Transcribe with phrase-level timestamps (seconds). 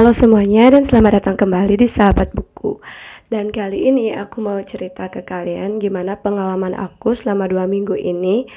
[0.00, 2.80] Halo semuanya dan selamat datang kembali di Sahabat Buku.
[3.28, 8.48] Dan kali ini aku mau cerita ke kalian gimana pengalaman aku selama dua minggu ini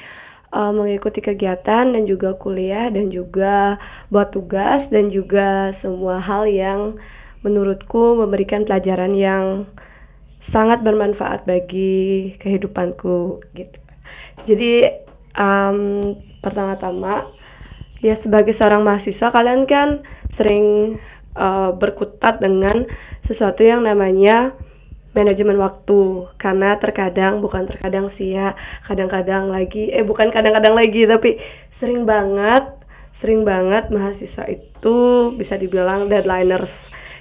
[0.56, 3.76] uh, mengikuti kegiatan dan juga kuliah dan juga
[4.08, 6.96] buat tugas dan juga semua hal yang
[7.44, 9.68] menurutku memberikan pelajaran yang
[10.40, 13.78] sangat bermanfaat bagi kehidupanku gitu.
[14.48, 14.80] Jadi
[15.36, 16.00] um,
[16.40, 17.28] pertama-tama
[18.00, 20.00] ya sebagai seorang mahasiswa kalian kan
[20.32, 20.96] sering
[21.34, 22.86] uh, berkutat dengan
[23.26, 24.54] sesuatu yang namanya
[25.14, 26.30] manajemen waktu.
[26.38, 31.38] Karena terkadang bukan terkadang sih ya kadang-kadang lagi eh bukan kadang-kadang lagi tapi
[31.78, 32.66] sering banget
[33.22, 34.96] sering banget mahasiswa itu
[35.38, 36.74] bisa dibilang deadlineers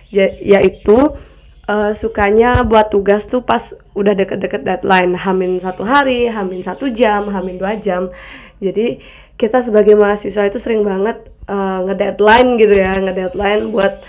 [0.10, 1.16] ya, yaitu
[1.70, 5.16] uh, sukanya buat tugas tuh pas udah deket-deket deadline.
[5.16, 8.10] Hamin satu hari hamin satu jam hamin dua jam.
[8.60, 9.00] Jadi
[9.44, 11.20] kita sebagai mahasiswa itu sering banget
[11.52, 14.00] uh, ngedeadline gitu ya ngedeadline buat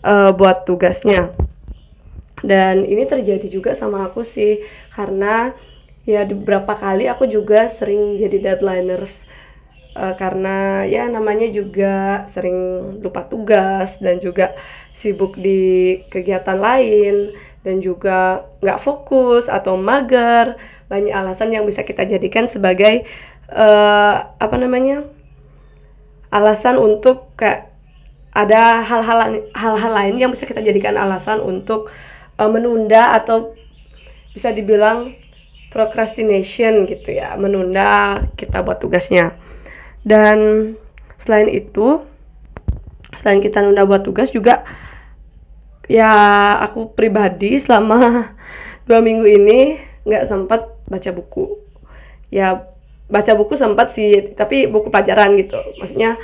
[0.00, 1.36] uh, buat tugasnya.
[2.40, 4.64] Dan ini terjadi juga sama aku sih
[4.96, 5.52] karena
[6.08, 9.12] ya beberapa kali aku juga sering jadi deadlineers
[9.92, 12.56] uh, karena ya namanya juga sering
[13.04, 14.56] lupa tugas dan juga
[14.96, 20.56] sibuk di kegiatan lain dan juga nggak fokus atau mager.
[20.88, 23.04] Banyak alasan yang bisa kita jadikan sebagai
[23.52, 25.08] uh, apa namanya
[26.28, 27.72] alasan untuk kayak
[28.36, 31.88] ada hal-hal hal-hal lain yang bisa kita jadikan alasan untuk
[32.36, 33.56] uh, menunda atau
[34.36, 35.16] bisa dibilang
[35.72, 39.34] procrastination gitu ya menunda kita buat tugasnya.
[40.04, 40.72] Dan
[41.24, 42.04] selain itu
[43.18, 44.62] selain kita nunda buat tugas juga
[45.90, 46.06] ya
[46.62, 48.30] aku pribadi selama
[48.86, 51.58] dua minggu ini nggak sempat baca buku.
[52.28, 52.68] Ya
[53.08, 55.58] baca buku sempat sih tapi buku pelajaran gitu.
[55.80, 56.20] Maksudnya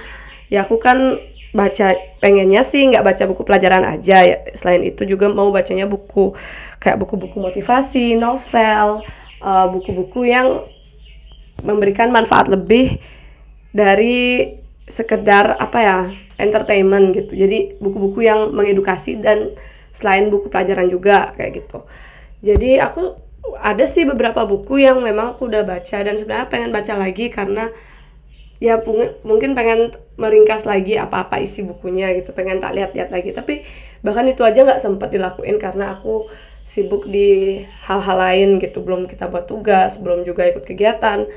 [0.52, 1.18] ya aku kan
[1.54, 4.38] baca pengennya sih nggak baca buku pelajaran aja ya.
[4.60, 6.36] Selain itu juga mau bacanya buku
[6.78, 9.00] kayak buku-buku motivasi novel
[9.40, 10.48] uh, buku-buku uh, yang
[11.64, 13.00] memberikan manfaat lebih
[13.72, 14.52] dari
[14.92, 15.98] sekedar apa ya
[16.36, 17.32] entertainment gitu.
[17.32, 19.56] Jadi buku-buku yang mengedukasi dan
[19.96, 21.86] selain buku pelajaran juga kayak gitu.
[22.44, 23.23] Jadi aku
[23.60, 27.68] ada sih beberapa buku yang memang aku udah baca dan sebenarnya pengen baca lagi karena
[28.62, 28.80] ya
[29.26, 33.36] mungkin pengen meringkas lagi apa-apa isi bukunya gitu pengen tak lihat-lihat lagi.
[33.36, 33.64] Tapi
[34.00, 36.28] bahkan itu aja nggak sempet dilakuin karena aku
[36.72, 41.28] sibuk di hal-hal lain gitu belum kita buat tugas belum juga ikut kegiatan.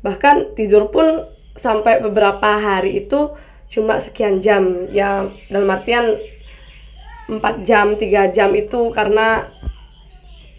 [0.00, 1.28] Bahkan tidur pun
[1.60, 3.36] sampai beberapa hari itu
[3.68, 4.88] cuma sekian jam.
[4.90, 6.16] Ya dalam artian
[7.30, 9.46] 4 jam 3 jam itu karena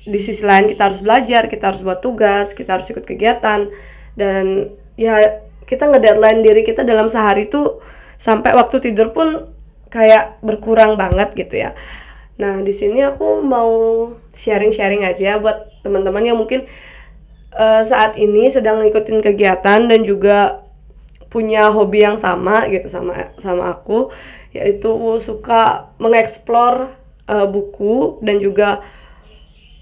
[0.02, 3.70] di sisi lain kita harus belajar, kita harus buat tugas, kita harus ikut kegiatan
[4.18, 7.80] dan ya kita ngedeadline diri kita dalam sehari itu
[8.20, 9.50] sampai waktu tidur pun
[9.94, 11.72] kayak berkurang banget gitu ya.
[12.42, 13.72] Nah, di sini aku mau
[14.34, 16.66] sharing-sharing aja buat teman-teman yang mungkin
[17.54, 20.66] uh, saat ini sedang ngikutin kegiatan dan juga
[21.32, 24.12] punya hobi yang sama gitu sama sama aku
[24.52, 24.92] yaitu
[25.24, 26.92] suka mengeksplor
[27.32, 28.84] uh, buku dan juga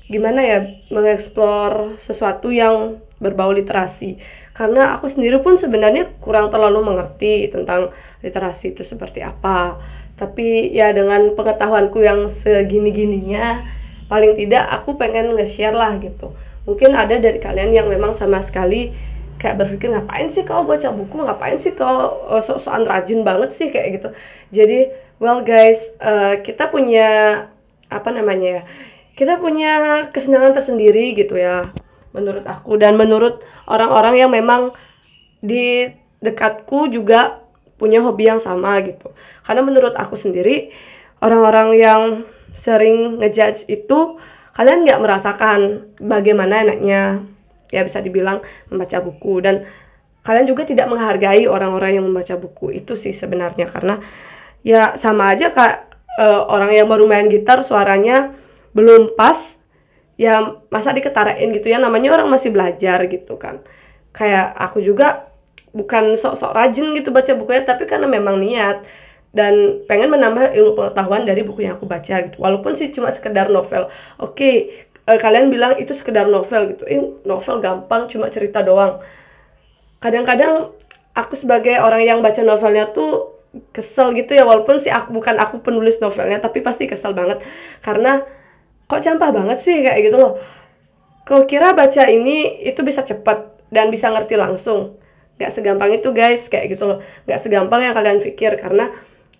[0.09, 0.59] gimana ya
[0.89, 4.17] mengeksplor sesuatu yang berbau literasi.
[4.57, 7.93] Karena aku sendiri pun sebenarnya kurang terlalu mengerti tentang
[8.25, 9.79] literasi itu seperti apa.
[10.19, 13.63] Tapi ya dengan pengetahuanku yang segini-gininya
[14.11, 16.35] paling tidak aku pengen nge-share lah gitu.
[16.67, 18.91] Mungkin ada dari kalian yang memang sama sekali
[19.39, 21.23] kayak berpikir ngapain sih kau baca buku?
[21.23, 23.71] Ngapain sih kau uh, sok-sokan rajin banget sih?
[23.71, 24.09] kayak gitu.
[24.51, 24.91] Jadi
[25.23, 27.07] well guys uh, kita punya
[27.89, 28.63] apa namanya ya
[29.19, 31.67] kita punya kesenangan tersendiri gitu ya
[32.15, 32.79] menurut aku.
[32.79, 34.71] Dan menurut orang-orang yang memang
[35.43, 35.91] di
[36.23, 37.43] dekatku juga
[37.75, 39.11] punya hobi yang sama gitu.
[39.43, 40.71] Karena menurut aku sendiri
[41.19, 42.01] orang-orang yang
[42.55, 44.19] sering ngejudge itu
[44.55, 45.59] kalian nggak merasakan
[45.99, 47.23] bagaimana enaknya
[47.71, 48.39] ya bisa dibilang
[48.71, 49.43] membaca buku.
[49.43, 49.67] Dan
[50.23, 53.67] kalian juga tidak menghargai orang-orang yang membaca buku itu sih sebenarnya.
[53.67, 53.99] Karena
[54.63, 55.91] ya sama aja kak
[56.23, 58.38] uh, orang yang baru main gitar suaranya
[58.75, 59.37] belum pas
[60.19, 61.79] ya masa diketarain gitu ya.
[61.79, 63.63] Namanya orang masih belajar gitu kan.
[64.11, 65.29] Kayak aku juga
[65.69, 68.81] bukan sok-sok rajin gitu baca bukunya tapi karena memang niat
[69.29, 72.37] dan pengen menambah ilmu pengetahuan dari buku yang aku baca gitu.
[72.41, 73.93] Walaupun sih cuma sekedar novel.
[74.17, 74.55] Oke okay,
[75.05, 76.83] eh, kalian bilang itu sekedar novel gitu.
[76.89, 79.01] Eh novel gampang cuma cerita doang.
[80.01, 80.73] Kadang-kadang
[81.13, 83.37] aku sebagai orang yang baca novelnya tuh
[83.69, 84.49] kesel gitu ya.
[84.49, 87.45] Walaupun sih aku bukan aku penulis novelnya tapi pasti kesel banget.
[87.85, 88.25] Karena
[88.89, 89.85] kok campah banget sih?
[89.85, 90.33] Kayak gitu loh.
[91.29, 94.97] Kau kira baca ini itu bisa cepat dan bisa ngerti langsung.
[95.37, 96.49] Gak segampang itu guys.
[96.49, 96.97] Kayak gitu loh.
[97.29, 98.89] Gak segampang yang kalian pikir karena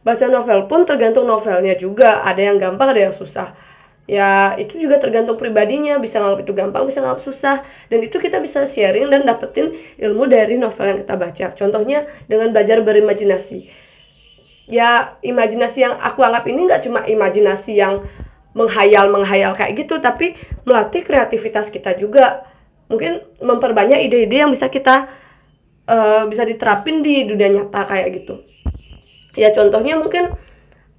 [0.06, 2.22] baca novel pun tergantung novelnya juga.
[2.22, 3.58] Ada yang gampang ada yang susah.
[4.06, 5.98] Ya itu juga tergantung pribadinya.
[5.98, 7.66] Bisa nganggap itu gampang bisa nganggap susah.
[7.90, 11.46] Dan itu kita bisa sharing dan dapetin ilmu dari novel yang kita baca.
[11.58, 13.90] Contohnya dengan belajar berimajinasi.
[14.70, 18.06] Ya imajinasi yang aku anggap ini nggak cuma imajinasi yang
[18.60, 20.36] menghayal menghayal kayak gitu tapi
[20.68, 22.44] melatih kreativitas kita juga.
[22.92, 25.08] Mungkin memperbanyak ide-ide yang bisa kita
[25.88, 28.44] uh, bisa diterapin di dunia nyata kayak gitu.
[29.40, 30.36] Ya contohnya mungkin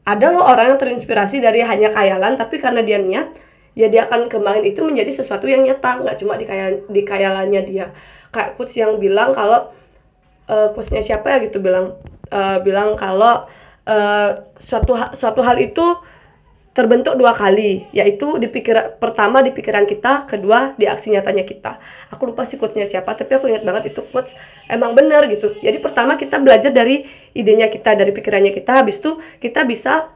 [0.08, 3.36] ada loh orang yang terinspirasi dari hanya khayalan tapi karena dia niat
[3.78, 7.60] ya dia akan kembangin itu menjadi sesuatu yang nyata nggak cuma di khayal di khayalannya
[7.68, 7.86] dia.
[8.30, 9.74] Kayak coach yang bilang kalau
[10.50, 11.98] uh, coachnya siapa ya gitu bilang
[12.30, 13.46] uh, bilang kalau
[13.86, 15.86] uh, suatu suatu hal itu
[16.70, 21.82] terbentuk dua kali, yaitu di pikiran pertama di pikiran kita, kedua di aksi nyatanya kita.
[22.14, 24.30] Aku lupa sih quotesnya siapa, tapi aku ingat banget itu quotes
[24.70, 25.58] emang benar gitu.
[25.58, 27.02] Jadi pertama kita belajar dari
[27.34, 30.14] idenya kita, dari pikirannya kita, habis itu kita bisa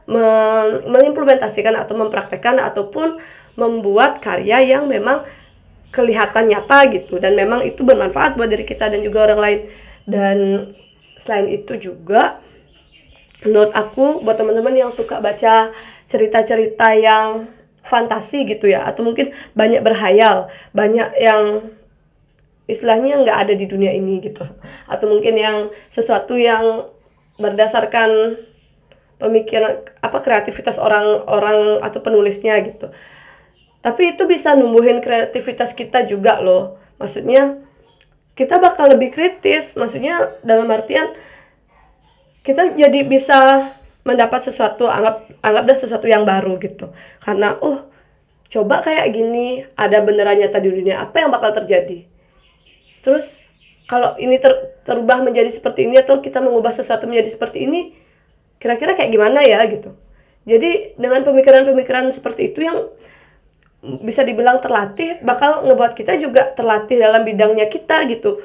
[0.87, 3.19] mengimplementasikan atau mempraktekkan ataupun
[3.59, 5.27] membuat karya yang memang
[5.91, 9.59] kelihatan nyata gitu dan memang itu bermanfaat buat diri kita dan juga orang lain.
[10.07, 10.37] Dan
[11.27, 12.39] selain itu juga
[13.43, 15.71] menurut aku buat teman-teman yang suka baca
[16.11, 17.49] cerita-cerita yang
[17.85, 18.85] fantasi gitu ya.
[18.89, 21.71] Atau mungkin banyak berhayal banyak yang
[22.65, 24.45] istilahnya nggak ada di dunia ini gitu.
[24.89, 25.57] Atau mungkin yang
[25.93, 26.89] sesuatu yang
[27.37, 28.41] berdasarkan
[29.19, 32.91] pemikiran apa kreativitas orang-orang atau penulisnya gitu.
[33.85, 36.81] Tapi itu bisa numbuhin kreativitas kita juga loh.
[36.97, 37.61] Maksudnya
[38.33, 39.69] kita bakal lebih kritis.
[39.77, 41.13] Maksudnya dalam artian
[42.41, 43.71] kita jadi bisa
[44.05, 46.93] mendapat sesuatu anggap anggaplah sesuatu yang baru gitu.
[47.25, 47.89] Karena oh
[48.53, 52.05] coba kayak gini ada beneran nyata di dunia apa yang bakal terjadi?
[53.01, 53.25] Terus
[53.89, 57.97] kalau ini ter, terubah menjadi seperti ini atau kita mengubah sesuatu menjadi seperti ini
[58.61, 59.93] kira-kira kayak gimana ya gitu.
[60.45, 62.93] Jadi dengan pemikiran-pemikiran seperti itu yang
[64.05, 68.41] bisa dibilang terlatih bakal ngebuat kita juga terlatih dalam bidangnya kita gitu.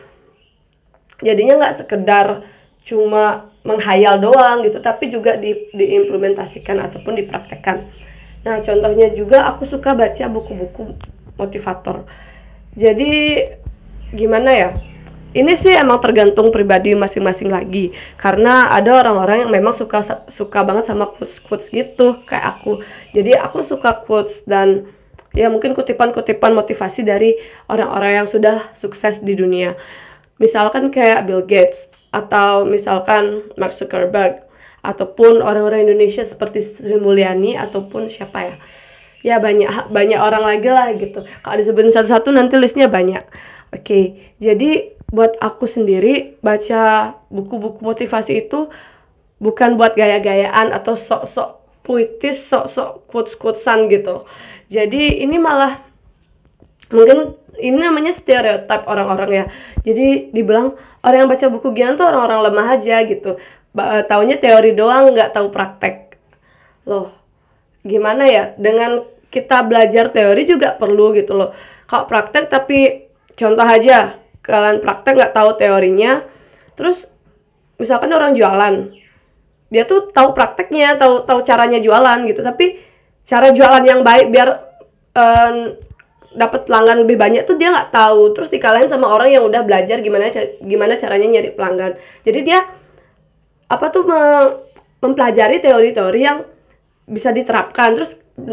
[1.21, 2.27] Jadinya nggak sekedar
[2.85, 7.87] cuma menghayal doang gitu tapi juga di, diimplementasikan ataupun dipraktekkan.
[8.41, 10.97] Nah contohnya juga aku suka baca buku-buku
[11.37, 12.09] motivator.
[12.77, 13.45] Jadi
[14.17, 14.71] gimana ya?
[15.31, 17.95] Ini sih emang tergantung pribadi masing-masing lagi.
[18.19, 22.83] Karena ada orang-orang yang memang suka suka banget sama quotes quotes gitu kayak aku.
[23.15, 24.91] Jadi aku suka quotes dan
[25.31, 27.39] ya mungkin kutipan-kutipan motivasi dari
[27.71, 29.79] orang-orang yang sudah sukses di dunia.
[30.43, 34.43] Misalkan kayak Bill Gates atau misalkan Mark Zuckerberg
[34.83, 38.57] ataupun orang-orang Indonesia seperti Sri Mulyani ataupun siapa ya?
[39.21, 41.23] Ya banyak banyak orang lagi lah gitu.
[41.45, 43.23] Kalau disebutin satu-satu nanti listnya banyak.
[43.71, 48.71] Oke jadi buat aku sendiri baca buku-buku motivasi itu
[49.43, 54.25] bukan buat gaya-gayaan atau sok-sok puitis sok-sok quotes-quotesan gitu.
[54.71, 55.83] Jadi ini malah
[56.95, 59.45] mungkin ini namanya stereotip orang-orang ya.
[59.83, 63.41] Jadi dibilang orang yang baca buku Gian tuh orang-orang lemah aja gitu.
[63.71, 66.19] Eh, taunya teori doang nggak tahu praktek.
[66.89, 67.15] Loh
[67.87, 68.53] gimana ya?
[68.59, 71.55] Dengan kita belajar teori juga perlu gitu loh.
[71.87, 73.09] Kalau praktek tapi
[73.39, 76.25] contoh aja kalian praktek nggak tahu teorinya
[76.75, 77.05] terus
[77.77, 78.89] misalkan orang jualan
[79.71, 82.43] dia tuh tahu prakteknya tahu tahu caranya jualan gitu.
[82.43, 82.83] Tapi
[83.25, 84.49] cara jualan yang baik biar
[85.15, 85.79] um,
[86.31, 88.35] dapat pelanggan lebih banyak tuh dia nggak tahu.
[88.35, 90.31] Terus dikalahin sama orang yang udah belajar gimana
[90.63, 91.93] gimana caranya nyari pelanggan.
[92.23, 92.61] Jadi dia
[93.71, 94.21] apa tuh me
[95.01, 96.45] mempelajari teori-teori yang
[97.09, 97.99] bisa diterapkan.
[97.99, 98.11] Terus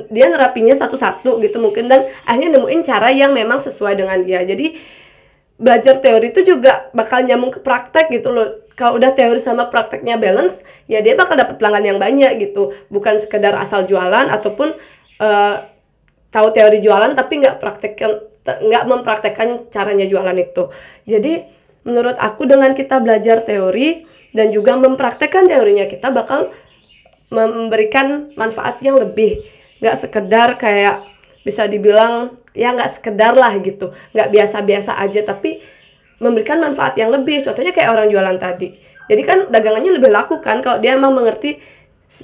[0.10, 1.86] dia nerapinya satu-satu gitu mungkin.
[1.92, 4.42] Dan akhirnya nemuin cara yang memang sesuai dengan dia.
[4.42, 4.74] Jadi
[5.58, 8.66] belajar teori itu juga bakal nyambung ke praktek gitu loh.
[8.78, 10.54] Kalau udah teori sama prakteknya balance
[10.86, 12.74] ya dia bakal dapat pelanggan yang banyak gitu.
[12.90, 14.78] Bukan sekedar asal jualan ataupun
[15.22, 15.77] uh,
[16.32, 18.12] tahu teori jualan tapi nggak praktekkan
[18.48, 20.72] nggak mempraktekkan caranya jualan itu.
[21.04, 21.34] Jadi
[21.84, 26.52] menurut aku dengan kita belajar teori dan juga mempraktekkan teorinya kita bakal
[27.28, 29.44] memberikan manfaat yang lebih.
[29.84, 31.04] Nggak sekedar kayak
[31.44, 33.92] bisa dibilang ya nggak sekedar lah gitu.
[34.16, 35.60] Nggak biasa-biasa aja tapi
[36.24, 37.44] memberikan manfaat yang lebih.
[37.44, 38.74] Contohnya kayak orang jualan tadi.
[39.08, 41.60] Jadi kan dagangannya lebih laku kan kalau dia emang mengerti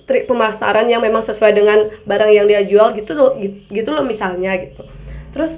[0.04, 3.38] trik pemasaran yang memang sesuai dengan barang yang dia jual gitu loh
[3.70, 4.84] gitu loh misalnya gitu.
[5.34, 5.58] Terus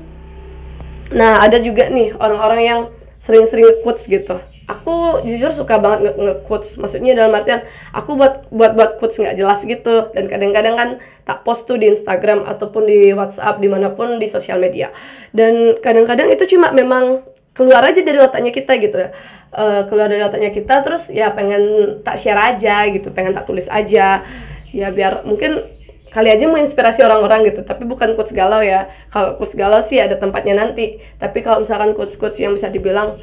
[1.13, 2.79] nah ada juga nih orang-orang yang
[3.25, 4.37] sering-sering quotes gitu.
[4.65, 7.61] Aku jujur suka banget nge-quotes maksudnya dalam artian
[7.93, 10.09] aku buat buat buat quotes nggak jelas gitu.
[10.17, 10.89] Dan kadang-kadang kan
[11.25, 14.89] tak post tuh di Instagram ataupun di WhatsApp di mana pun di sosial media.
[15.33, 17.21] Dan kadang-kadang itu cuma memang
[17.53, 18.97] keluar aja dari otaknya kita gitu.
[18.97, 19.09] ya
[19.55, 23.65] uh, keluar dari otaknya kita terus ya pengen tak share aja gitu pengen tak tulis
[23.71, 24.21] aja.
[24.75, 25.63] Ya biar mungkin
[26.11, 28.91] kali aja menginspirasi orang-orang gitu tapi bukan quotes galau ya.
[29.09, 30.99] Kalau quotes galau sih ada tempatnya nanti.
[31.17, 33.15] Tapi kalau misalkan quotes-quotes yang bisa dibilang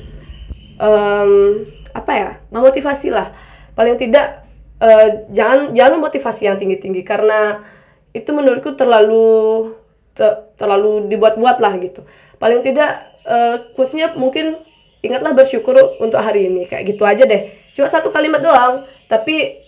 [0.81, 3.37] um, apa ya memotivasi lah.
[3.77, 4.49] Paling tidak
[4.81, 7.65] uh, jangan jangan motivasi yang tinggi-tinggi karena
[8.13, 9.73] itu menurutku terlalu
[10.17, 12.05] te, terlalu dibuat-buat lah gitu.
[12.37, 14.61] Paling tidak uh, quotesnya mungkin
[15.03, 17.51] ingatlah bersyukur untuk hari ini kayak gitu aja deh.
[17.75, 19.61] Cuma satu kalimat doang tapi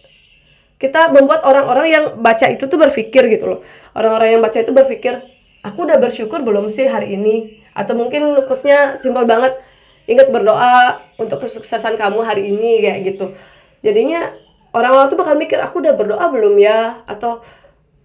[0.79, 3.61] kita membuat orang-orang yang baca itu tuh berpikir gitu loh.
[3.95, 5.23] Orang-orang yang baca itu berpikir
[5.67, 7.67] aku udah bersyukur belum sih hari ini?
[7.75, 9.59] Atau mungkin quotesnya simpel banget
[10.07, 13.35] ingat berdoa untuk kesuksesan kamu hari ini kayak gitu.
[13.83, 14.31] Jadinya
[14.71, 17.03] orang-orang tuh bakal mikir aku udah berdoa belum ya?
[17.11, 17.43] Atau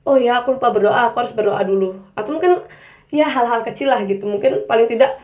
[0.07, 1.99] oh ya aku lupa berdoa aku harus berdoa dulu.
[2.17, 2.63] Atau mungkin
[3.13, 4.25] ya hal-hal kecil lah gitu.
[4.25, 5.19] Mungkin paling tidak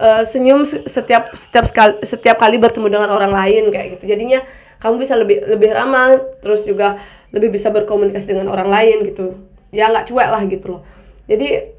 [0.00, 4.16] uh, senyum setiap setiap sekali setiap kali bertemu dengan orang lain kayak gitu.
[4.16, 4.40] Jadinya
[4.80, 6.96] kamu bisa lebih lebih ramah terus juga
[7.30, 9.36] lebih bisa berkomunikasi dengan orang lain gitu.
[9.70, 10.82] Ya nggak cuek lah gitu loh.
[11.28, 11.76] Jadi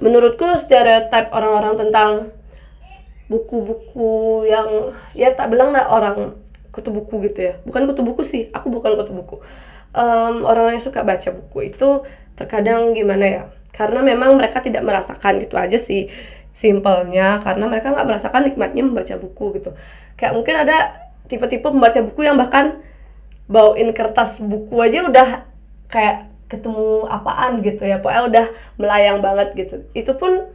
[0.00, 2.10] menurutku stereotip orang-orang tentang
[3.26, 6.38] buku-buku yang ya tak bilang lah orang
[6.70, 7.54] kutu buku gitu ya.
[7.66, 9.36] Bukan kutu buku sih aku bukan kutu buku.
[9.96, 12.04] Um, orang-orang yang suka baca buku itu
[12.38, 13.42] terkadang gimana ya?
[13.76, 16.08] Karena memang mereka tidak merasakan gitu aja sih
[16.56, 19.70] simpelnya karena mereka nggak merasakan nikmatnya membaca buku gitu.
[20.16, 20.76] Kayak mungkin ada
[21.28, 22.80] tipe-tipe pembaca buku yang bahkan
[23.46, 25.28] bawain kertas buku aja udah
[25.92, 28.46] kayak ketemu apaan gitu ya pokoknya udah
[28.80, 29.84] melayang banget gitu.
[29.92, 30.48] Itu pun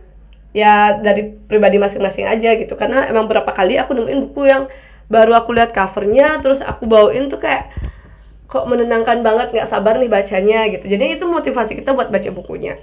[0.52, 4.68] ya dari pribadi masing-masing aja gitu karena emang berapa kali aku nemuin buku yang
[5.08, 7.72] baru aku lihat covernya terus aku bawain tuh kayak
[8.52, 10.90] kok menenangkan banget nggak sabar nih bacanya gitu.
[10.90, 12.82] Jadi itu motivasi kita buat baca bukunya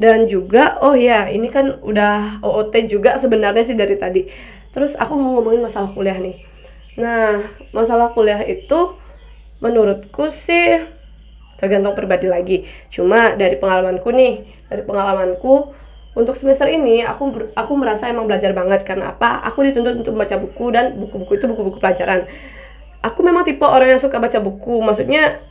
[0.00, 4.26] dan juga oh ya ini kan udah OOT juga sebenarnya sih dari tadi
[4.74, 6.54] terus aku mau ngomongin masalah kuliah nih
[6.94, 8.94] Nah, masalah kuliah itu
[9.58, 10.86] menurutku sih
[11.58, 12.56] tergantung pribadi lagi.
[12.90, 15.74] Cuma dari pengalamanku nih, dari pengalamanku
[16.14, 19.42] untuk semester ini aku aku merasa emang belajar banget karena apa?
[19.50, 22.30] Aku dituntut untuk membaca buku dan buku-buku itu buku-buku pelajaran.
[23.02, 24.78] Aku memang tipe orang yang suka baca buku.
[24.78, 25.42] Maksudnya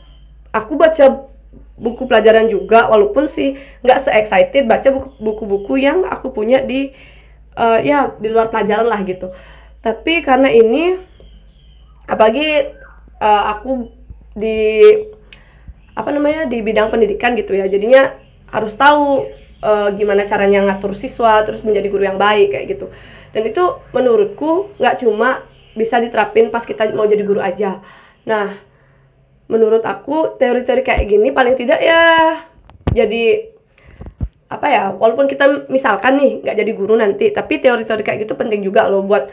[0.48, 1.28] aku baca
[1.74, 6.94] buku pelajaran juga walaupun sih nggak se excited baca buku-buku yang aku punya di
[7.58, 9.34] uh, ya di luar pelajaran lah gitu.
[9.82, 10.96] Tapi karena ini
[12.06, 12.72] apalagi
[13.18, 13.90] uh, aku
[14.34, 14.82] di
[15.94, 18.18] apa namanya di bidang pendidikan gitu ya jadinya
[18.50, 19.30] harus tahu
[19.62, 22.86] uh, gimana caranya ngatur siswa terus menjadi guru yang baik kayak gitu
[23.30, 23.62] dan itu
[23.94, 27.78] menurutku nggak cuma bisa diterapin pas kita mau jadi guru aja
[28.26, 28.58] nah
[29.48, 32.02] menurut aku teori-teori kayak gini paling tidak ya
[32.94, 33.54] jadi
[34.48, 38.62] apa ya walaupun kita misalkan nih nggak jadi guru nanti tapi teori-teori kayak gitu penting
[38.62, 39.28] juga loh buat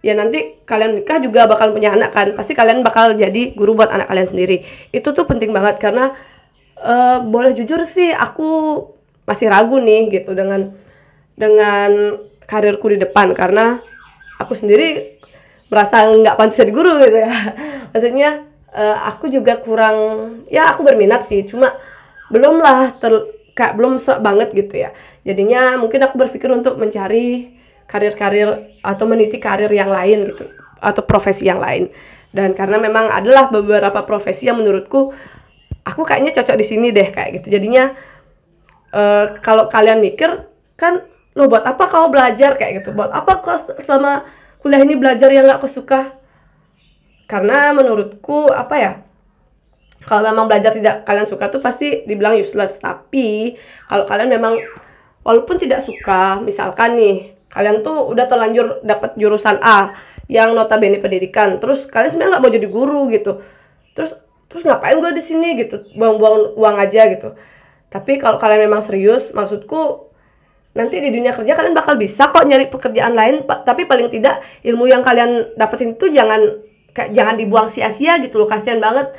[0.00, 3.92] ya nanti kalian nikah juga bakal punya anak kan pasti kalian bakal jadi guru buat
[3.92, 4.64] anak kalian sendiri.
[4.92, 6.16] Itu tuh penting banget karena
[6.80, 8.80] uh, boleh jujur sih aku
[9.28, 10.72] masih ragu nih gitu dengan
[11.36, 13.78] dengan karirku di depan karena
[14.40, 15.20] aku sendiri
[15.70, 17.32] merasa nggak pantas jadi guru gitu ya.
[17.92, 19.96] Maksudnya uh, aku juga kurang
[20.50, 21.74] ya aku berminat sih cuma
[22.30, 24.90] belum lah ter kayak belum banget gitu ya.
[25.26, 27.52] Jadinya mungkin aku berpikir untuk mencari
[27.90, 30.48] karir-karir atau meniti karir yang lain gitu
[30.80, 31.90] atau profesi yang lain.
[32.30, 35.12] Dan karena memang adalah beberapa profesi yang menurutku
[35.82, 37.58] aku kayaknya cocok di sini deh kayak gitu.
[37.58, 37.92] Jadinya
[38.94, 40.46] uh, kalau kalian mikir
[40.78, 41.04] kan
[41.36, 42.56] lo buat apa kau belajar?
[42.56, 42.96] kayak gitu.
[42.96, 44.24] Buat apa kau selama
[44.62, 46.19] kuliah ini belajar yang gak kesuka
[47.30, 48.92] karena menurutku apa ya
[50.02, 52.74] kalau memang belajar tidak kalian suka tuh pasti dibilang useless.
[52.80, 53.54] Tapi
[53.86, 54.58] kalau kalian memang
[55.22, 57.16] walaupun tidak suka misalkan nih
[57.52, 59.94] kalian tuh udah terlanjur dapat jurusan A
[60.30, 63.32] yang notabene pendidikan terus kalian sebenarnya nggak mau jadi guru gitu.
[63.94, 64.10] Terus
[64.50, 65.84] terus ngapain gue di sini gitu?
[65.94, 67.36] Buang-buang uang aja gitu.
[67.92, 70.10] Tapi kalau kalian memang serius maksudku
[70.70, 74.86] nanti di dunia kerja kalian bakal bisa kok nyari pekerjaan lain tapi paling tidak ilmu
[74.86, 76.62] yang kalian dapetin itu jangan
[76.94, 79.14] jangan dibuang sia-sia gitu loh kasihan banget.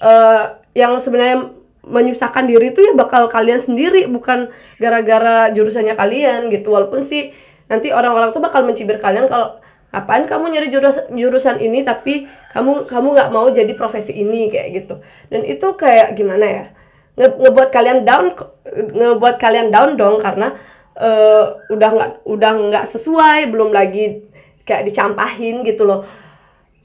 [0.00, 1.52] Uh, yang sebenarnya
[1.84, 6.72] menyusahkan diri itu ya bakal kalian sendiri bukan gara-gara jurusannya kalian gitu.
[6.72, 7.32] Walaupun sih
[7.68, 9.60] nanti orang-orang tuh bakal mencibir kalian kalau
[9.90, 14.68] apaan kamu nyari jurusan jurusan ini tapi kamu kamu nggak mau jadi profesi ini kayak
[14.84, 14.94] gitu.
[15.32, 16.64] Dan itu kayak gimana ya?
[17.18, 18.26] Nge, ngebuat kalian down
[18.70, 20.54] ngebuat kalian down dong karena
[20.96, 24.24] uh, udah nggak udah nggak sesuai belum lagi
[24.68, 26.06] kayak dicampahin gitu loh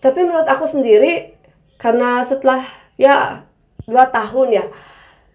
[0.05, 1.33] tapi menurut aku sendiri
[1.81, 2.61] karena setelah
[2.93, 3.41] ya
[3.89, 4.65] dua tahun ya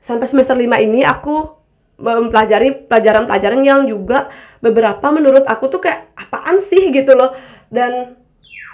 [0.06, 1.58] sampai semester lima ini aku
[2.00, 4.32] mempelajari pelajaran-pelajaran yang juga
[4.64, 7.36] beberapa menurut aku tuh kayak apaan sih gitu loh.
[7.68, 8.16] Dan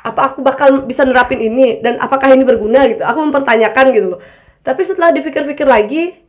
[0.07, 1.83] apa aku bakal bisa nerapin ini?
[1.83, 3.03] Dan apakah ini berguna gitu?
[3.03, 4.21] Aku mempertanyakan gitu loh.
[4.63, 6.23] Tapi setelah dipikir-pikir lagi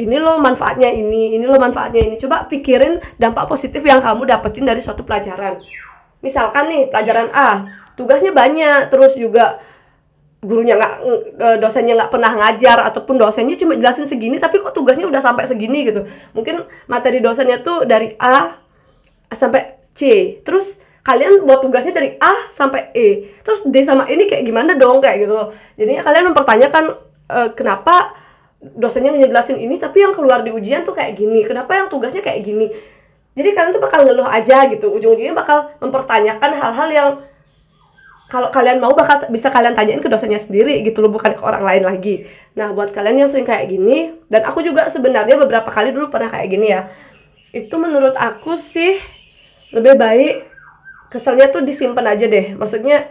[0.00, 2.16] ini loh manfaatnya ini ini loh manfaatnya ini.
[2.16, 5.60] Coba pikirin dampak positif yang kamu dapetin dari suatu pelajaran.
[6.24, 7.48] Misalkan nih pelajaran A
[8.00, 9.60] tugasnya banyak terus juga
[10.40, 10.94] gurunya nggak
[11.36, 15.44] e, dosennya nggak pernah ngajar ataupun dosennya cuma jelasin segini tapi kok tugasnya udah sampai
[15.44, 16.08] segini gitu.
[16.32, 18.56] Mungkin materi dosennya tuh dari A
[19.36, 20.40] sampai C.
[20.40, 20.64] Terus
[21.04, 23.36] kalian buat tugasnya dari A sampai E.
[23.44, 25.52] Terus D sama E ini kayak gimana dong kayak gitu loh.
[25.76, 26.84] Jadinya kalian mempertanyakan
[27.28, 28.16] uh, kenapa
[28.60, 31.44] dosennya ngejelasin ini tapi yang keluar di ujian tuh kayak gini.
[31.44, 32.72] Kenapa yang tugasnya kayak gini?
[33.36, 34.88] Jadi kalian tuh bakal ngeluh aja gitu.
[34.88, 37.08] Ujung-ujungnya bakal mempertanyakan hal-hal yang
[38.30, 41.66] kalau kalian mau bakal bisa kalian tanyain ke dosennya sendiri gitu loh bukan ke orang
[41.66, 42.30] lain lagi.
[42.54, 46.30] Nah buat kalian yang sering kayak gini dan aku juga sebenarnya beberapa kali dulu pernah
[46.30, 46.86] kayak gini ya
[47.50, 49.02] itu menurut aku sih
[49.74, 50.46] lebih baik
[51.10, 52.54] keselnya tuh disimpan aja deh.
[52.54, 53.10] Maksudnya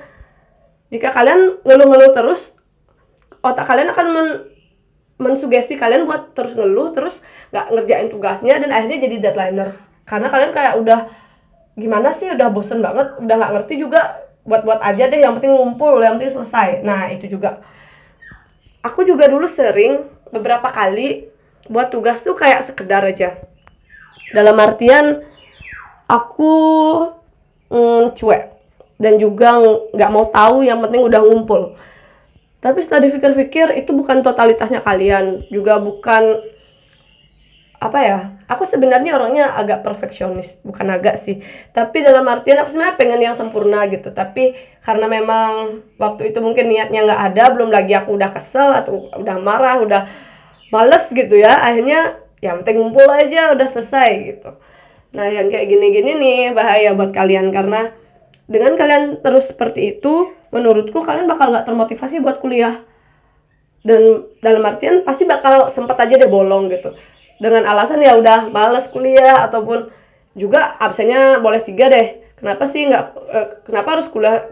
[0.88, 2.56] jika kalian ngeluh-ngeluh terus
[3.44, 4.30] otak kalian akan men
[5.20, 7.12] mensugesti kalian buat terus ngeluh terus
[7.52, 9.76] nggak ngerjain tugasnya dan akhirnya jadi deadlineers
[10.08, 11.00] karena kalian kayak udah
[11.76, 16.02] gimana sih udah bosen banget udah nggak ngerti juga buat-buat aja deh yang penting ngumpul
[16.02, 16.82] yang penting selesai.
[16.82, 17.62] Nah itu juga.
[18.82, 21.30] Aku juga dulu sering beberapa kali
[21.70, 23.38] buat tugas tuh kayak sekedar aja.
[24.34, 25.22] Dalam artian
[26.10, 26.54] aku
[27.70, 28.44] mm, cuek
[28.98, 29.62] dan juga
[29.94, 31.78] nggak mau tahu yang penting udah ngumpul.
[32.60, 36.44] Tapi setelah dipikir-pikir itu bukan totalitasnya kalian juga bukan
[37.80, 38.20] apa ya
[38.52, 41.40] aku sebenarnya orangnya agak perfeksionis bukan agak sih.
[41.72, 44.12] Tapi dalam artian aku sebenarnya pengen yang sempurna gitu.
[44.12, 44.52] Tapi
[44.84, 49.38] karena memang waktu itu mungkin niatnya nggak ada belum lagi aku udah kesel atau udah
[49.40, 50.02] marah udah
[50.76, 54.50] males gitu ya akhirnya yang penting ngumpul aja udah selesai gitu.
[55.16, 57.56] Nah yang kayak gini-gini nih bahaya buat kalian.
[57.56, 57.96] Karena
[58.44, 62.84] dengan kalian terus seperti itu menurutku kalian bakal nggak termotivasi buat kuliah.
[63.80, 66.92] Dan dalam artian pasti bakal sempat aja deh bolong gitu
[67.40, 69.90] dengan alasan ya udah males kuliah ataupun
[70.36, 72.22] juga absennya boleh tiga deh.
[72.38, 74.48] Kenapa sih nggak eh, kenapa harus kuliah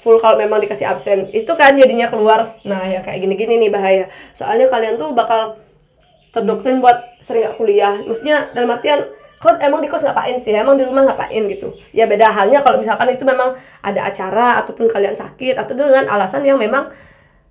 [0.00, 1.28] full kalau memang dikasih absen?
[1.32, 2.60] Itu kan jadinya keluar.
[2.64, 4.04] Nah ya kayak gini-gini nih bahaya.
[4.36, 5.60] Soalnya kalian tuh bakal
[6.32, 7.94] terdoktrin buat sering nggak kuliah.
[8.04, 9.08] Maksudnya dalam artian
[9.40, 10.52] kok emang di kos ngapain sih?
[10.52, 11.76] Emang di rumah ngapain gitu?
[11.92, 16.44] Ya beda halnya kalau misalkan itu memang ada acara ataupun kalian sakit atau dengan alasan
[16.44, 16.92] yang memang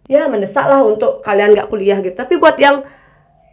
[0.10, 2.14] ya mendesak lah untuk kalian nggak kuliah gitu.
[2.14, 2.86] Tapi buat yang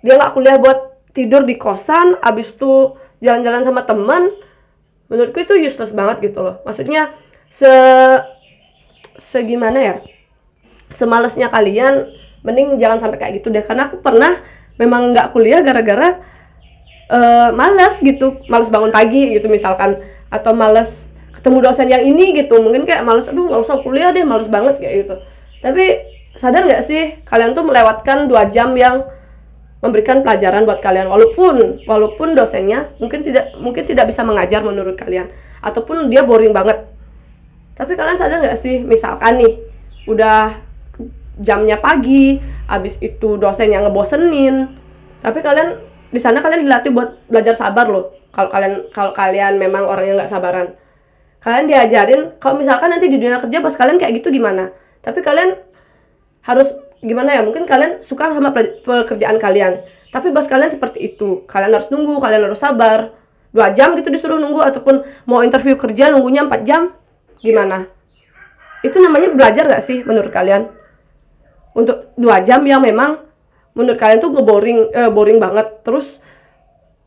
[0.01, 4.31] dia nggak kuliah buat tidur di kosan abis itu jalan-jalan sama teman
[5.11, 6.63] menurutku itu useless banget gitu loh.
[6.63, 7.13] Maksudnya
[7.51, 7.71] se
[9.35, 9.95] segimana ya?
[10.95, 12.11] Semalesnya kalian
[12.47, 13.67] mending jangan sampai kayak gitu deh.
[13.67, 14.39] Karena aku pernah
[14.79, 16.23] memang nggak kuliah gara-gara
[17.11, 18.39] uh, malas gitu.
[18.47, 19.99] Malas bangun pagi gitu misalkan.
[20.31, 20.91] Atau malas
[21.35, 22.63] ketemu dosen yang ini gitu.
[22.63, 25.15] Mungkin kayak malas aduh nggak usah kuliah deh malas banget kayak gitu.
[25.61, 25.85] Tapi
[26.39, 29.03] sadar nggak sih kalian tuh melewatkan dua jam yang
[29.81, 31.09] memberikan pelajaran buat kalian.
[31.09, 35.29] Walaupun walaupun dosennya mungkin tidak mungkin tidak bisa mengajar menurut kalian.
[35.61, 36.89] Ataupun dia boring banget.
[37.77, 38.81] Tapi kalian sadar nggak sih?
[38.85, 39.53] Misalkan nih
[40.09, 40.61] udah
[41.41, 42.37] jamnya pagi
[42.69, 44.77] habis itu dosen yang ngebosenin.
[45.25, 45.81] Tapi kalian
[46.13, 48.13] di sana kalian dilatih buat belajar sabar loh.
[48.31, 50.77] Kalau kalian kalau kalian memang orang yang nggak sabaran.
[51.41, 54.77] Kalian diajarin kalau misalkan nanti di dunia kerja bos kalian kayak gitu gimana?
[55.01, 55.57] Tapi kalian
[56.45, 56.69] harus
[57.01, 59.85] gimana ya mungkin kalian suka sama pekerjaan kalian.
[60.11, 61.47] Tapi bos kalian seperti itu.
[61.49, 63.17] Kalian harus nunggu kalian harus sabar.
[63.51, 66.95] Dua jam gitu disuruh nunggu ataupun mau interview kerja nunggunya empat jam.
[67.41, 67.89] Gimana?
[68.85, 70.71] Itu namanya belajar gak sih menurut kalian?
[71.75, 73.23] Untuk dua jam yang memang
[73.73, 75.83] menurut kalian tuh ngeboring eh, boring banget.
[75.87, 76.07] Terus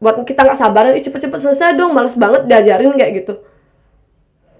[0.03, 3.33] buat kita nggak sabaran cepet-cepet selesai dong males banget diajarin kayak gitu.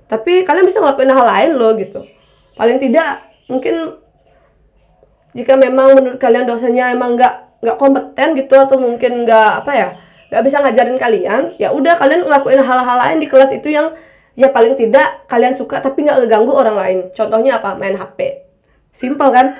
[0.07, 1.99] Tapi kalian bisa ngelakuin hal lain loh gitu.
[2.55, 4.02] Paling tidak mungkin
[5.33, 9.89] jika memang menurut kalian dosennya emang nggak nggak kompeten gitu atau mungkin nggak apa ya
[10.29, 13.93] nggak bisa ngajarin kalian ya udah kalian ngelakuin hal-hal lain di kelas itu yang
[14.33, 16.97] ya paling tidak kalian suka tapi nggak ngeganggu orang lain.
[17.13, 17.77] Contohnya apa?
[17.77, 18.49] Main HP
[18.97, 19.57] simple kan?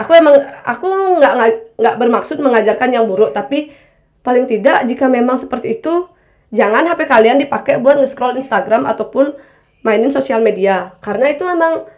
[0.00, 0.88] Aku emang aku
[1.20, 1.32] nggak
[1.76, 3.72] nggak bermaksud mengajarkan yang buruk tapi
[4.20, 6.08] paling tidak jika memang seperti itu
[6.52, 9.36] jangan HP kalian dipakai buat nge-scroll Instagram ataupun
[9.84, 10.96] mainin sosial media.
[11.04, 11.88] Karena itu memang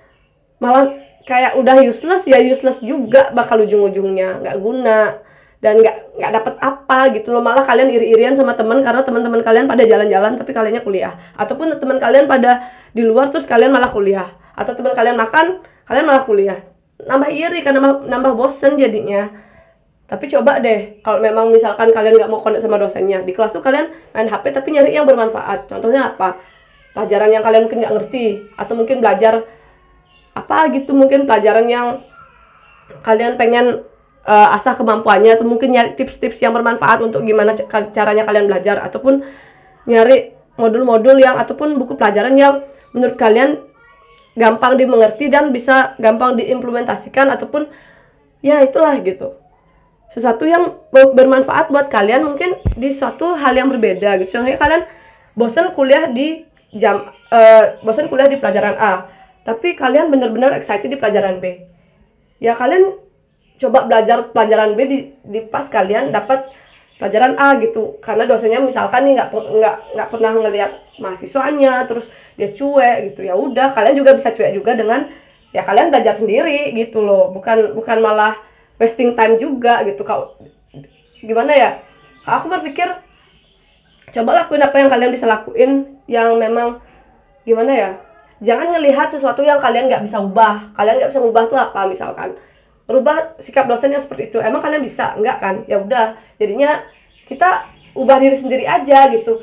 [0.63, 0.87] malah
[1.25, 3.31] kayak udah useless ya useless juga.
[3.35, 5.19] Bakal ujung-ujungnya nggak guna
[5.63, 7.43] dan nggak nggak dapet apa gitu loh.
[7.43, 11.15] Malah kalian iri-irian sama teman karena teman-teman kalian pada jalan-jalan tapi kaliannya kuliah.
[11.39, 14.29] Ataupun teman kalian pada di luar terus kalian malah kuliah.
[14.59, 16.59] Atau teman kalian makan kalian malah kuliah.
[17.03, 19.31] Nambah iri karena nambah, nambah bosen jadinya.
[20.13, 23.25] Tapi coba deh kalau memang misalkan kalian nggak mau connect sama dosennya.
[23.25, 25.73] Di kelas tuh kalian main HP tapi nyari yang bermanfaat.
[25.73, 26.37] Contohnya apa?
[26.93, 28.27] Pelajaran yang kalian mungkin nggak ngerti.
[28.61, 29.49] Atau mungkin belajar
[30.33, 31.87] apa gitu mungkin pelajaran yang
[33.05, 33.85] kalian pengen
[34.25, 37.57] uh, asah kemampuannya atau mungkin nyari tips-tips yang bermanfaat untuk gimana
[37.93, 39.25] caranya kalian belajar ataupun
[39.89, 43.65] nyari modul-modul yang ataupun buku pelajaran yang menurut kalian
[44.37, 47.69] gampang dimengerti dan bisa gampang diimplementasikan ataupun
[48.41, 49.37] ya itulah gitu.
[50.13, 54.37] Sesuatu yang bermanfaat buat kalian mungkin di suatu hal yang berbeda gitu.
[54.37, 54.83] Contohnya kalian
[55.33, 56.45] bosan kuliah di
[56.77, 58.93] jam uh, bosan kuliah di pelajaran A
[59.43, 61.67] tapi kalian benar-benar excited di pelajaran B.
[62.39, 62.99] Ya kalian
[63.59, 66.47] coba belajar pelajaran B di, di pas kalian dapat
[66.99, 67.99] pelajaran A gitu.
[67.99, 70.71] Karena dosennya misalkan nih nggak nggak nggak pernah ngelihat
[71.03, 72.07] mahasiswanya terus
[72.39, 73.27] dia cuek gitu.
[73.27, 75.11] Ya udah kalian juga bisa cuek juga dengan
[75.51, 77.35] ya kalian belajar sendiri gitu loh.
[77.35, 78.39] Bukan bukan malah
[78.79, 80.07] wasting time juga gitu.
[80.07, 80.39] Kau
[81.19, 81.71] gimana ya?
[82.23, 82.87] Aku berpikir
[84.15, 86.79] coba lakuin apa yang kalian bisa lakuin yang memang
[87.43, 87.91] gimana ya
[88.43, 90.75] jangan ngelihat sesuatu yang kalian nggak bisa ubah.
[90.75, 92.35] Kalian nggak bisa ubah tuh apa misalkan.
[92.91, 94.43] Rubah sikap dosen yang seperti itu.
[94.43, 95.15] Emang kalian bisa?
[95.15, 95.55] Enggak kan?
[95.71, 96.19] Ya udah.
[96.37, 96.83] Jadinya
[97.31, 99.41] kita ubah diri sendiri aja gitu.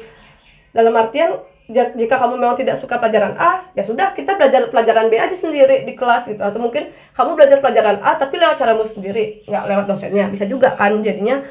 [0.76, 5.22] Dalam artian jika kamu memang tidak suka pelajaran A, ya sudah kita belajar pelajaran B
[5.22, 6.42] aja sendiri di kelas gitu.
[6.42, 10.26] Atau mungkin kamu belajar pelajaran A tapi lewat caramu sendiri, nggak lewat dosennya.
[10.34, 10.98] Bisa juga kan?
[11.06, 11.46] Jadinya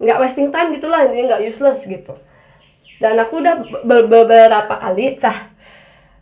[0.00, 2.14] nggak wasting time gitulah intinya nggak useless gitu.
[3.02, 5.49] Dan aku udah beberapa kali, tah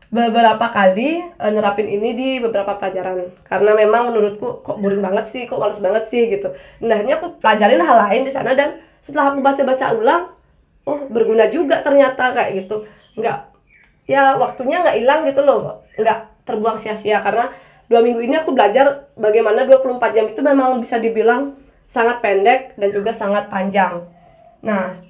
[0.08, 3.28] beberapa kali uh, nerapin ini di beberapa pelajaran.
[3.44, 6.48] Karena memang menurutku kok boring banget sih, kok males banget sih gitu.
[6.80, 10.22] Nah, ini aku pelajarin hal lain di sana dan setelah aku baca-baca ulang,
[10.88, 12.88] oh berguna juga ternyata kayak gitu.
[13.20, 13.38] Nggak
[14.08, 16.18] ya waktunya nggak hilang gitu loh nggak
[16.48, 17.20] terbuang sia-sia.
[17.20, 17.52] Karena
[17.92, 21.56] dua minggu ini aku belajar bagaimana 24 jam itu memang bisa dibilang
[21.88, 24.08] sangat pendek dan juga sangat panjang.
[24.64, 25.07] Nah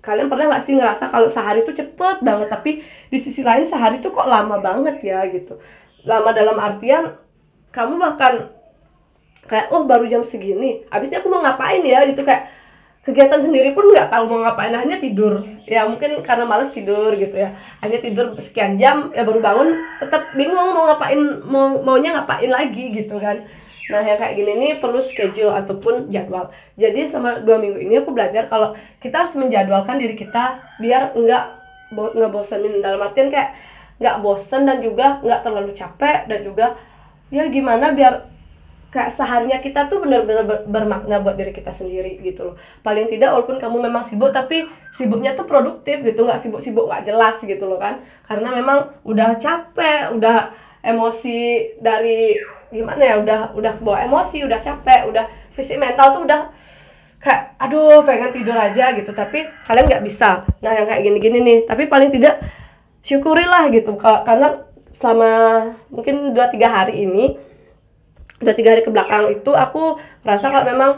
[0.00, 2.80] kalian pernah nggak sih ngerasa kalau sehari itu cepet banget tapi
[3.12, 5.60] di sisi lain sehari itu kok lama banget ya gitu.
[6.08, 7.20] Lama dalam artian
[7.70, 8.48] kamu bahkan
[9.44, 12.08] kayak oh baru jam segini abisnya aku mau ngapain ya?
[12.08, 12.48] Gitu kayak
[13.04, 15.44] kegiatan sendiri pun nggak tahu mau ngapain hanya tidur.
[15.68, 17.52] Ya mungkin karena males tidur gitu ya.
[17.84, 19.68] Hanya tidur sekian jam ya baru bangun
[20.00, 23.44] tetap bingung mau ngapain mau maunya ngapain lagi gitu kan
[23.90, 26.54] nah yang kayak gini nih perlu schedule ataupun jadwal.
[26.78, 31.44] Jadi selama dua minggu ini aku belajar kalau kita harus menjadwalkan diri kita biar nggak
[31.90, 33.58] nggak bosenin dalam artian kayak
[33.98, 36.66] nggak bosen dan juga nggak terlalu capek dan juga
[37.34, 38.30] ya gimana biar
[38.90, 42.54] kayak seharinya kita tuh benar-benar ber bermakna buat diri kita sendiri gitu loh.
[42.82, 44.66] Paling tidak walaupun kamu memang sibuk tapi
[44.98, 46.26] sibuknya tuh produktif gitu.
[46.26, 48.02] Nggak sibuk-sibuk nggak jelas gitu loh kan.
[48.26, 50.50] Karena memang udah capek udah
[50.82, 51.38] emosi
[51.78, 52.34] dari
[52.70, 55.26] gimana ya udah udah bawa emosi udah capek udah
[55.58, 56.54] fisik mental tuh udah
[57.20, 59.12] kayak aduh pengen tidur aja gitu.
[59.12, 60.48] Tapi kalian nggak bisa.
[60.64, 61.58] Nah yang kayak gini-gini nih.
[61.68, 62.40] Tapi paling tidak
[63.04, 63.92] syukurilah gitu.
[64.00, 64.64] Karena
[64.96, 65.32] selama
[65.92, 67.36] mungkin dua tiga hari ini
[68.40, 70.90] udah tiga hari ke belakang itu aku merasa kalau memang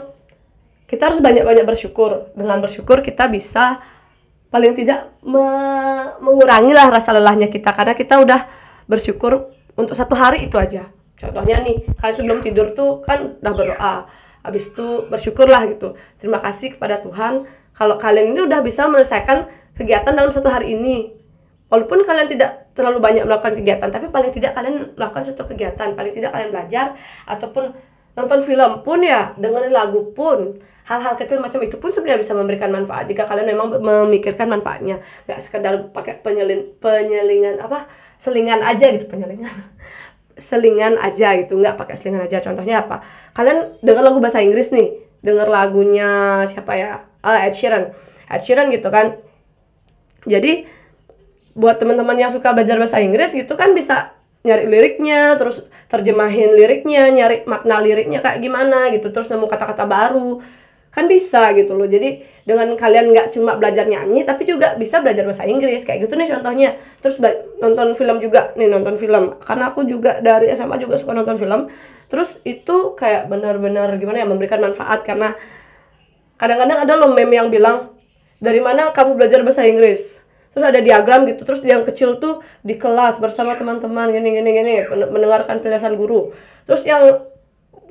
[0.87, 2.31] kita harus banyak-banyak bersyukur.
[2.37, 3.83] Dengan bersyukur kita bisa
[4.47, 5.43] paling tidak me
[6.23, 7.75] mengurangi lah rasa lelahnya kita.
[7.75, 8.41] Karena kita udah
[8.87, 10.87] bersyukur untuk satu hari itu aja
[11.23, 13.95] contohnya nih kalian sebelum tidur tuh kan udah berdoa.
[14.43, 15.95] Habis itu bersyukurlah gitu.
[16.19, 19.47] Terima kasih kepada Tuhan kalau kalian ini udah bisa menyelesaikan
[19.79, 21.15] kegiatan dalam satu hari ini.
[21.71, 25.95] Walaupun kalian tidak terlalu banyak melakukan kegiatan tapi paling tidak kalian melakukan satu kegiatan.
[25.95, 26.85] Paling tidak kalian belajar
[27.25, 27.71] ataupun
[28.13, 30.59] nonton film pun ya dengerin lagu pun.
[30.83, 34.99] Hal-hal kecil macam itu pun sebenarnya bisa memberikan manfaat jika kalian memang memikirkan manfaatnya.
[35.23, 37.87] Nggak sekedar pakai penyelin penyelingan apa?
[38.19, 39.73] Selingan aja gitu penyelingan
[40.37, 42.41] selingan aja gitu nggak pakai selingan aja.
[42.41, 43.05] Contohnya apa?
[43.33, 46.91] Kalian dengar lagu bahasa Inggris nih dengar lagunya siapa ya?
[47.23, 47.95] Uh, Ed Sheeran.
[48.27, 49.19] Ed Sheeran gitu kan.
[50.23, 50.67] Jadi
[51.53, 57.07] buat teman-teman yang suka belajar bahasa Inggris gitu kan bisa nyari liriknya, terus terjemahin liriknya,
[57.13, 60.43] nyari makna liriknya kayak gimana gitu, terus nemu kata-kata baru.
[60.91, 61.87] Kan bisa gitu loh.
[61.87, 66.13] Jadi dengan kalian nggak cuma belajar nyanyi tapi juga bisa belajar bahasa Inggris kayak gitu
[66.19, 66.75] nih contohnya.
[66.99, 67.15] Terus
[67.63, 69.39] nonton film juga nih nonton film.
[69.39, 71.71] Karena aku juga dari SMA juga suka nonton film.
[72.11, 75.07] Terus itu kayak benar-benar gimana ya memberikan manfaat.
[75.07, 75.31] Karena
[76.35, 77.95] kadang-kadang ada loh meme yang bilang
[78.43, 80.11] dari mana kamu belajar bahasa Inggris?
[80.53, 84.73] Terus ada diagram gitu terus yang kecil tuh di kelas bersama teman-teman gini gini gini
[84.91, 86.35] mendengarkan penjelasan guru.
[86.69, 87.31] Terus yang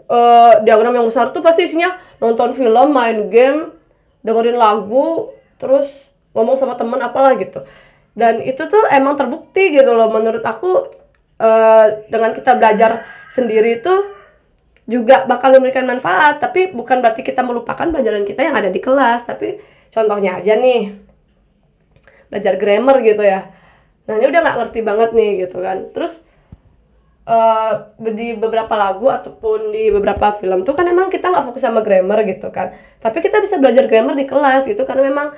[0.06, 3.81] uh, diagram yang besar tuh pasti isinya nonton film main game
[4.22, 5.90] dengerin lagu terus
[6.32, 7.62] ngomong sama teman apalah gitu.
[8.12, 10.90] Dan itu tuh emang terbukti gitu loh menurut aku
[11.40, 13.94] uh, dengan kita belajar sendiri itu
[14.86, 16.40] juga bakal memberikan manfaat.
[16.40, 19.60] Tapi bukan berarti kita melupakan pelajaran kita yang ada di kelas tapi
[19.92, 20.96] contohnya aja nih
[22.32, 23.52] belajar grammar gitu ya.
[24.08, 25.78] Nah ini udah nggak ngerti banget nih gitu kan.
[25.92, 26.16] Terus
[27.26, 31.80] uh, di beberapa lagu ataupun di beberapa film tuh kan emang kita nggak fokus sama
[31.82, 32.74] grammar gitu kan.
[33.02, 35.28] Tapi kita bisa belajar grammar di kelas gitu karena memang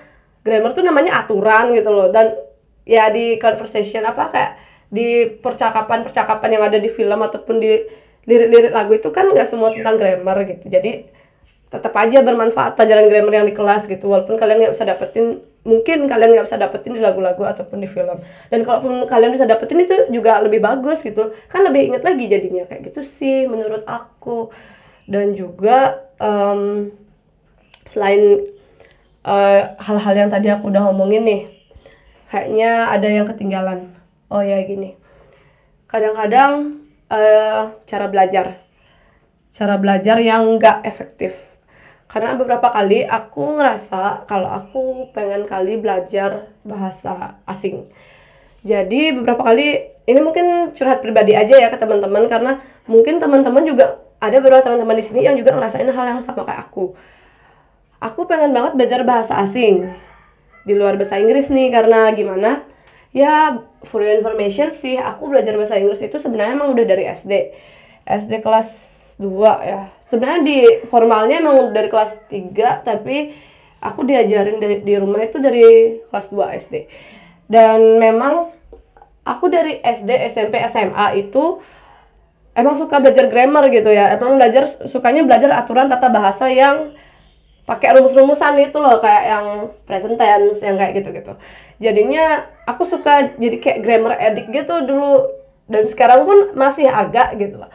[0.44, 2.09] grammar tuh namanya aturan gitu loh.
[2.12, 2.37] Dan
[2.85, 4.53] ya di conversation apa kayak
[4.92, 7.73] di percakapan-percakapan yang ada di film ataupun di
[8.25, 10.68] lirik-lirik lagu itu kan nggak semua tentang grammar gitu.
[10.68, 11.09] Jadi
[11.68, 16.07] tetap aja bermanfaat pelajaran grammar yang di kelas gitu walaupun kalian nggak bisa dapetin mungkin
[16.07, 18.20] kalian nggak bisa dapetin di lagu-lagu ataupun di film.
[18.53, 21.33] Dan kalaupun kalian bisa dapetin itu juga lebih bagus gitu.
[21.48, 22.68] Kan lebih inget lagi jadinya.
[22.68, 24.53] Kayak gitu sih menurut aku.
[25.09, 26.92] Dan juga um,
[27.88, 28.44] selain
[29.24, 31.42] uh, hal-hal yang tadi aku udah ngomongin nih
[32.29, 33.96] kayaknya ada yang ketinggalan.
[34.29, 34.96] Oh ya gini.
[35.88, 38.61] Kadang-kadang uh, cara belajar.
[39.55, 41.43] Cara belajar yang nggak efektif
[42.14, 47.90] karena beberapa kali aku ngerasa kalau aku pengen kali belajar bahasa asing.
[48.62, 53.98] Jadi beberapa kali ini mungkin curhat pribadi aja ya ke teman-teman karena mungkin teman-teman juga
[54.22, 56.94] ada beberapa teman-teman di sini yang juga ngerasain hal yang sama kayak aku.
[57.98, 59.90] Aku pengen banget belajar bahasa asing
[60.62, 62.62] di luar bahasa Inggris nih karena gimana?
[63.11, 63.59] Ya
[63.90, 67.33] for your information sih aku belajar bahasa Inggris itu sebenarnya emang udah dari SD
[68.07, 68.70] SD kelas
[69.18, 69.27] 2
[69.66, 73.35] ya sebenarnya di formalnya emang dari kelas 3 tapi
[73.83, 76.74] aku diajarin di, di rumah itu dari kelas 2 SD
[77.50, 78.55] dan memang
[79.24, 81.61] aku dari SD SMP SMA itu
[82.55, 84.14] emang suka belajar grammar gitu ya.
[84.14, 86.94] Emang belajar sukanya belajar aturan tata bahasa yang
[87.64, 89.46] pakai rumus-rumusan itu loh kayak yang
[89.88, 91.33] present tense yang kayak gitu-gitu.
[91.81, 95.42] Jadinya aku suka jadi kayak grammar edik gitu dulu.
[95.64, 97.72] Dan sekarang pun masih agak gitu loh.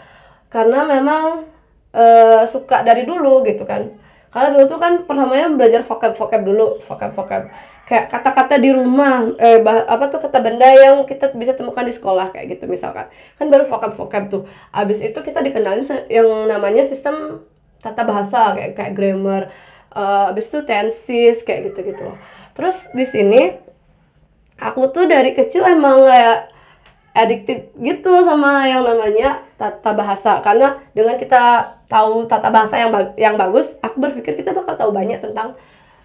[0.53, 1.49] Karena memang
[1.95, 3.93] uh, suka dari dulu gitu kan.
[4.29, 7.49] Karena dulu tuh kan pertamanya belajar vocab vocab dulu vocab vocab.
[7.89, 11.93] Kayak kata-kata di rumah eh bah, apa tuh kata benda yang kita bisa temukan di
[11.97, 13.09] sekolah kayak gitu misalkan.
[13.41, 14.45] Kan baru vocab vocab tuh.
[14.69, 17.41] Abis itu kita dikenalin yang namanya sistem
[17.79, 19.41] tata bahasa kayak kayak grammar
[19.95, 22.07] uh, abis itu tenses kayak gitu gitu
[22.53, 23.55] terus di sini
[24.59, 26.51] aku tuh dari kecil emang kayak
[27.13, 30.39] addicted gitu sama yang namanya tata bahasa.
[30.45, 34.91] Karena dengan kita tahu tata bahasa yang ba yang bagus aku berpikir kita bakal tahu
[34.93, 35.57] banyak tentang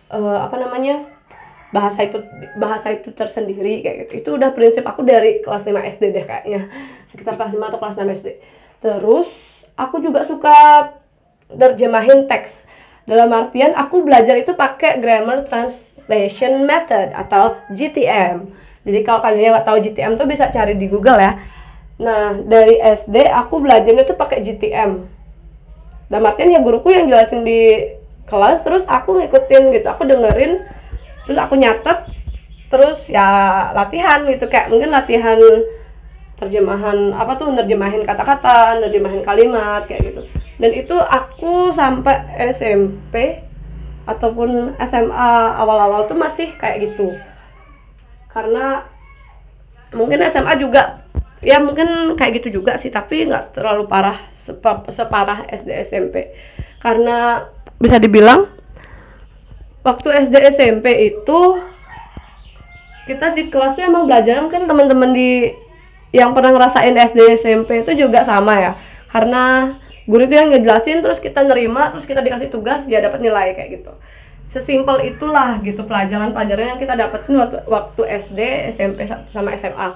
[0.09, 1.05] uh, apa namanya
[1.75, 2.23] bahasa itu
[2.57, 4.13] bahasa itu tersendiri kayak gitu.
[4.25, 6.71] Itu udah prinsip aku dari kelas 5 SD deh kayaknya.
[7.13, 8.29] Sekitar kelas 5 atau kelas 6 SD
[8.85, 9.33] terus
[9.81, 10.53] aku juga suka
[11.49, 12.53] terjemahin teks.
[13.09, 18.49] Dalam artian aku belajar itu pakai grammar translation method atau GTM
[18.85, 21.41] jadi kalau kalian nggak tahu GTM tuh bisa cari di Google ya.
[21.97, 24.91] Nah dari SD aku belajarnya tuh pakai GTM
[26.13, 27.81] dan artian ya guruku yang jelasin di
[28.29, 29.87] kelas terus aku ngikutin gitu.
[29.89, 30.69] Aku dengerin
[31.25, 32.13] terus aku nyatet
[32.69, 33.25] terus ya
[33.73, 34.45] latihan gitu.
[34.53, 35.41] Kayak mungkin latihan
[36.37, 40.21] terjemahan apa tuh nerjemahin kata-kata nerjemahin kalimat kayak gitu.
[40.61, 42.21] Dan itu aku sampai
[42.53, 43.41] SMP
[44.05, 47.17] ataupun SMA awal-awal tuh masih kayak gitu
[48.35, 48.85] karena
[49.95, 51.07] mungkin SMA juga
[51.41, 54.27] ya mungkin kayak gitu juga sih tapi nggak terlalu parah
[54.91, 56.35] separah SD SMP
[56.83, 57.49] karena
[57.81, 58.51] bisa dibilang?
[59.85, 61.41] waktu SD SMP itu
[63.05, 65.53] kita di kelasnya emang belajar mungkin teman-teman di
[66.17, 68.73] yang pernah ngerasain SD SMP itu juga sama ya.
[69.13, 69.77] Karena
[70.09, 73.81] guru itu yang ngejelasin terus kita nerima terus kita dikasih tugas dia dapat nilai kayak
[73.81, 73.93] gitu
[74.51, 78.39] sesimpel itulah gitu pelajaran-pelajaran yang kita dapetin waktu, waktu SD
[78.75, 79.89] SMP sama SMA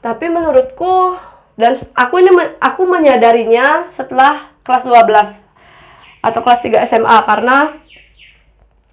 [0.00, 1.16] tapi menurutku
[1.60, 7.76] dan aku ini aku menyadarinya setelah kelas 12 atau kelas 3 SMA karena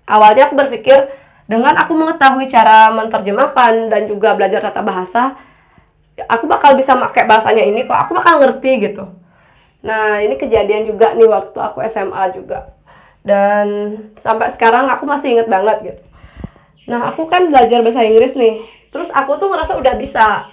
[0.07, 0.95] awalnya aku berpikir
[1.47, 5.23] dengan aku mengetahui cara menerjemahkan dan juga belajar tata bahasa
[6.25, 9.05] aku bakal bisa pakai bahasanya ini kok aku bakal ngerti gitu.
[9.85, 12.73] Nah ini kejadian juga nih waktu aku SMA juga
[13.27, 13.67] dan
[14.23, 16.01] sampai sekarang aku masih inget banget gitu.
[16.87, 18.63] Nah aku kan belajar bahasa Inggris nih.
[18.95, 20.47] Terus aku tuh ngerasa udah bisa.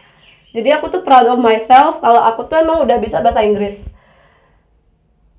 [0.51, 3.79] Jadi aku tuh proud of myself kalau aku tuh emang udah bisa bahasa Inggris.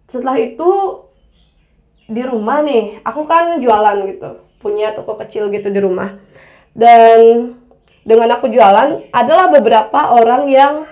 [0.08, 1.04] Setelah itu
[2.08, 4.39] di rumah nih aku kan jualan gitu.
[4.63, 6.15] Punya toko kecil gitu di rumah.
[6.71, 7.52] Dan
[8.08, 10.88] dengan aku jualan adalah beberapa orang yang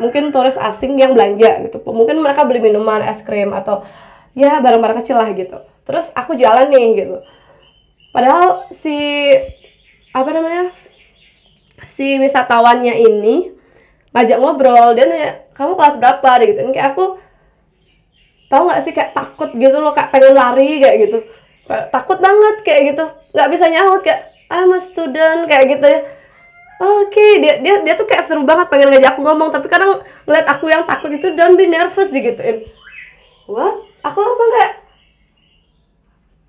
[0.00, 1.84] mungkin turis asing yang belanja gitu.
[1.84, 3.84] Mungkin mereka beli minuman es krim atau
[4.32, 5.58] ya barang-barang kecil lah gitu.
[5.84, 7.16] Terus aku jualan nih gitu.
[8.12, 8.96] Padahal si
[10.12, 10.72] apa namanya
[11.96, 13.50] si wisatawannya ini
[14.12, 16.28] ngajak ngobrol dan ya kamu kelas berapa?
[16.40, 16.60] Deh gitu.
[16.72, 17.04] Kayak aku
[18.52, 21.18] tau nggak sih kayak takut gitu loh kayak pengen lari kayak gitu.
[21.68, 23.04] Kayak, takut banget kayak gitu.
[23.32, 24.20] Nggak bisa nyaut kayak
[24.52, 26.00] I'm a student kayak gitu ya.
[26.82, 27.32] Oke okay.
[27.38, 30.66] dia dia dia tuh kayak seru banget pengen ngajak aku ngomong tapi kadang ngeliat aku
[30.66, 32.66] yang takut itu don't be nervous digituin.
[33.46, 34.72] What aku langsung kayak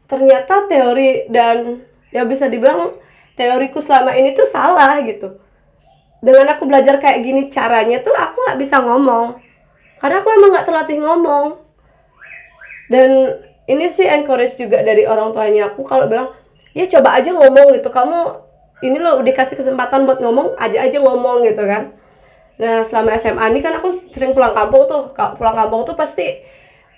[0.10, 1.82] ternyata teori dan
[2.14, 2.98] ya bisa dibilang
[3.34, 5.42] teoriku selama ini tuh salah gitu.
[6.24, 9.42] Dengan aku belajar kayak gini caranya tuh aku nggak bisa ngomong.
[10.00, 11.46] Karena aku emang nggak terlatih ngomong.
[12.88, 13.10] Dan
[13.66, 16.36] ini sih encourage juga dari orang tuanya aku kalau bilang
[16.76, 17.90] ya coba aja ngomong gitu.
[17.90, 18.20] Kamu
[18.84, 21.96] ini lo dikasih kesempatan buat ngomong aja aja ngomong gitu kan.
[22.60, 25.12] Nah selama SMA ini kan aku sering pulang kampung tuh.
[25.16, 26.44] Pulang kampung tuh pasti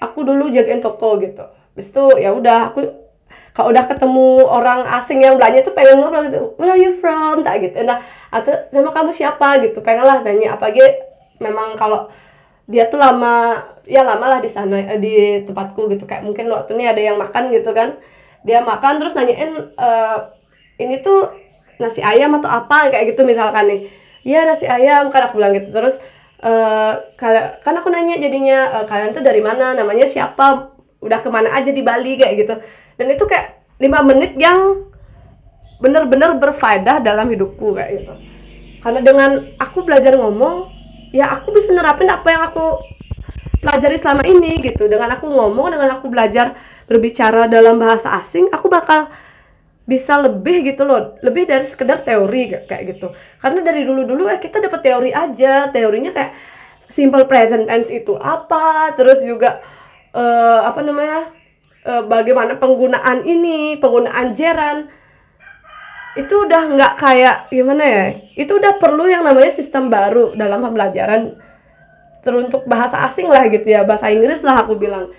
[0.01, 1.45] aku dulu jagain toko gitu.
[1.75, 2.79] Habis itu ya udah aku
[3.55, 7.43] kalau udah ketemu orang asing yang belanja tuh pengen ngobrol gitu where are you from?
[7.43, 7.79] Tak gitu.
[7.83, 9.63] Nah atau nama kamu siapa?
[9.63, 9.79] gitu.
[9.79, 12.07] Pengen lah nanya apa gitu memang kalau
[12.65, 16.03] dia tuh lama ya lama lah di sana eh, di tempatku gitu.
[16.09, 17.99] Kayak mungkin waktu ini ada yang makan gitu kan.
[18.45, 19.89] Dia makan terus nanyain e,
[20.77, 21.33] ini tuh
[21.81, 22.93] nasi ayam atau apa?
[22.93, 23.81] Kayak gitu misalkan nih.
[24.25, 25.69] Iya nasi ayam kan aku bilang gitu.
[25.69, 25.97] Terus
[26.43, 26.93] uh,
[27.61, 29.77] kan aku nanya jadinya uh, kalian tuh dari mana?
[29.77, 30.75] Namanya siapa?
[30.99, 32.17] Udah ke mana aja di Bali?
[32.19, 32.53] Kayak gitu.
[32.99, 34.87] Dan itu kayak lima menit yang
[35.79, 38.13] bener-bener berfaedah dalam hidupku kayak gitu.
[38.81, 40.71] Karena dengan aku belajar ngomong
[41.11, 42.65] ya aku bisa nerapin apa yang aku
[43.59, 44.87] pelajari selama ini gitu.
[44.87, 49.09] Dengan aku ngomong dengan aku belajar berbicara dalam bahasa asing aku bakal
[49.85, 51.15] bisa lebih gitu loh.
[51.21, 53.13] Lebih dari sekedar teori kayak gitu.
[53.41, 55.69] Karena dari dulu dulu eh kita dapat teori aja.
[55.69, 56.33] Teorinya kayak
[56.95, 59.59] simple present tense itu apa terus juga
[60.15, 61.27] uh, apa namanya
[61.83, 64.87] uh, bagaimana penggunaan ini penggunaan jeran
[66.15, 68.05] itu udah nggak kayak gimana ya
[68.39, 71.35] itu udah perlu yang namanya sistem baru dalam pembelajaran.
[72.25, 75.13] Teruntuk bahasa asing lah gitu ya bahasa Inggris lah aku bilang.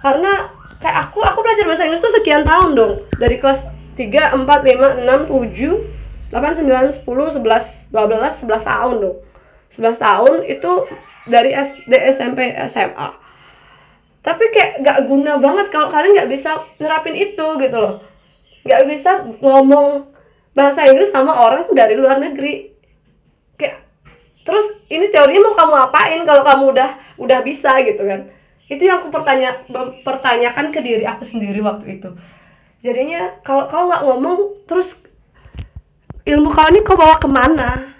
[0.00, 0.48] Karena
[0.80, 2.92] kayak aku aku belajar bahasa Inggris tuh sekian tahun dong.
[3.20, 3.60] Dari kelas
[3.98, 5.82] tiga empat lima enam tujuh
[6.30, 9.18] delapan sembilan sepuluh sebelas dua belas sebelas tahun dong
[9.74, 10.72] sebelas tahun itu
[11.26, 13.28] dari SD SMP SMA
[14.22, 18.04] tapi kayak gak guna banget kalau kalian nggak bisa nerapin itu gitu loh.
[18.66, 20.10] Nggak bisa ngomong
[20.52, 22.68] bahasa Inggris sama orang dari luar negeri.
[23.56, 23.88] Kayak
[24.44, 28.28] terus ini teorinya mau kamu apain kalau kamu udah udah bisa gitu kan?
[28.68, 29.64] Itu yang aku pertanya
[30.04, 32.12] pertanyakan ke diri aku sendiri waktu itu
[32.84, 34.38] jadinya kalau kau nggak ngomong
[34.70, 34.94] terus
[36.28, 37.96] ilmu kau ini kau bawa ke mana?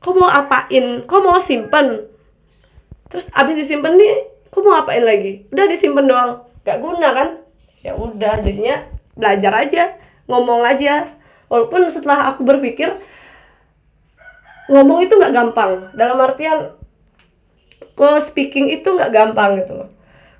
[0.00, 1.04] Kau mau apain?
[1.06, 2.08] Kau mau simpen?
[3.12, 5.46] Terus abis disimpan nih kau mau apain lagi?
[5.54, 6.32] Udah disimpan doang.
[6.66, 7.28] Gak guna kan?
[7.80, 8.84] Ya udah jadinya
[9.16, 9.82] belajar aja
[10.26, 11.14] ngomong aja.
[11.50, 12.94] Walaupun setelah aku berpikir
[14.70, 15.90] ngomong itu nggak gampang.
[15.94, 16.78] Dalam artian
[17.98, 19.90] kok speaking itu nggak gampang gitu loh.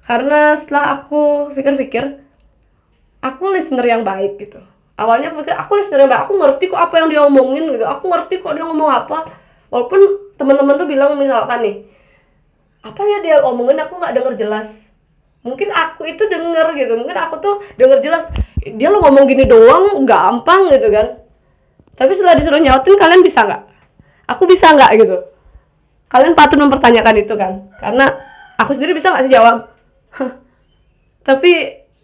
[0.06, 2.22] Karena setelah aku pikir-pikir
[3.20, 4.60] aku listener yang baik gitu.
[5.00, 7.84] Awalnya aku pikir aku listener yang baik aku ngerti kok apa yang dia omongin gitu.
[7.88, 9.18] Aku ngerti kok dia ngomong apa.
[9.70, 10.00] Walaupun
[10.36, 11.76] teman-teman tuh bilang misalkan nih
[12.80, 13.80] apa ya dia omongin?
[13.80, 14.68] Aku nggak denger jelas.
[15.40, 16.92] Mungkin aku itu denger gitu.
[16.96, 18.24] Mungkin aku tuh denger jelas
[18.60, 21.20] dia lo ngomong gini doang gampang gitu kan.
[21.96, 23.62] Tapi setelah disuruh nyautin kalian bisa nggak?
[24.36, 25.16] Aku bisa nggak gitu?
[26.10, 27.68] Kalian patut mempertanyakan itu kan?
[27.78, 28.08] Karena
[28.56, 29.68] aku sendiri bisa nggak sih jawab?
[31.28, 31.52] Tapi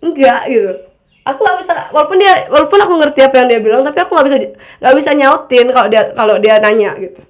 [0.05, 0.86] enggak gitu
[1.27, 4.27] aku nggak bisa walaupun dia walaupun aku ngerti apa yang dia bilang tapi aku nggak
[4.31, 4.37] bisa
[4.79, 7.21] nggak bisa nyautin kalau dia kalau dia nanya gitu.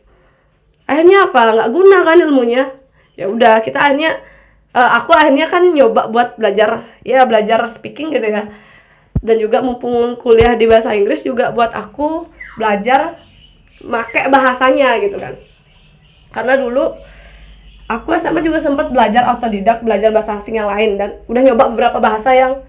[0.85, 1.41] Akhirnya apa?
[1.57, 2.65] Nggak guna kan ilmunya.
[3.17, 4.21] Ya udah kita akhirnya
[4.77, 8.53] uh, aku akhirnya kan nyoba buat belajar ya belajar speaking gitu ya.
[9.25, 12.29] Dan juga mumpung kuliah di bahasa Inggris juga buat aku
[12.61, 13.17] belajar
[13.81, 15.41] make bahasanya gitu kan.
[16.37, 16.93] Karena dulu
[17.89, 21.01] aku SMA juga sempat belajar otodidak belajar bahasa asing yang lain.
[21.01, 22.61] Dan udah nyoba beberapa bahasa yang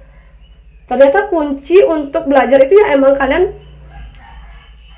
[0.88, 3.52] ternyata kunci untuk belajar itu ya emang kalian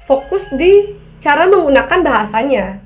[0.10, 2.82] fokus di cara menggunakan bahasanya.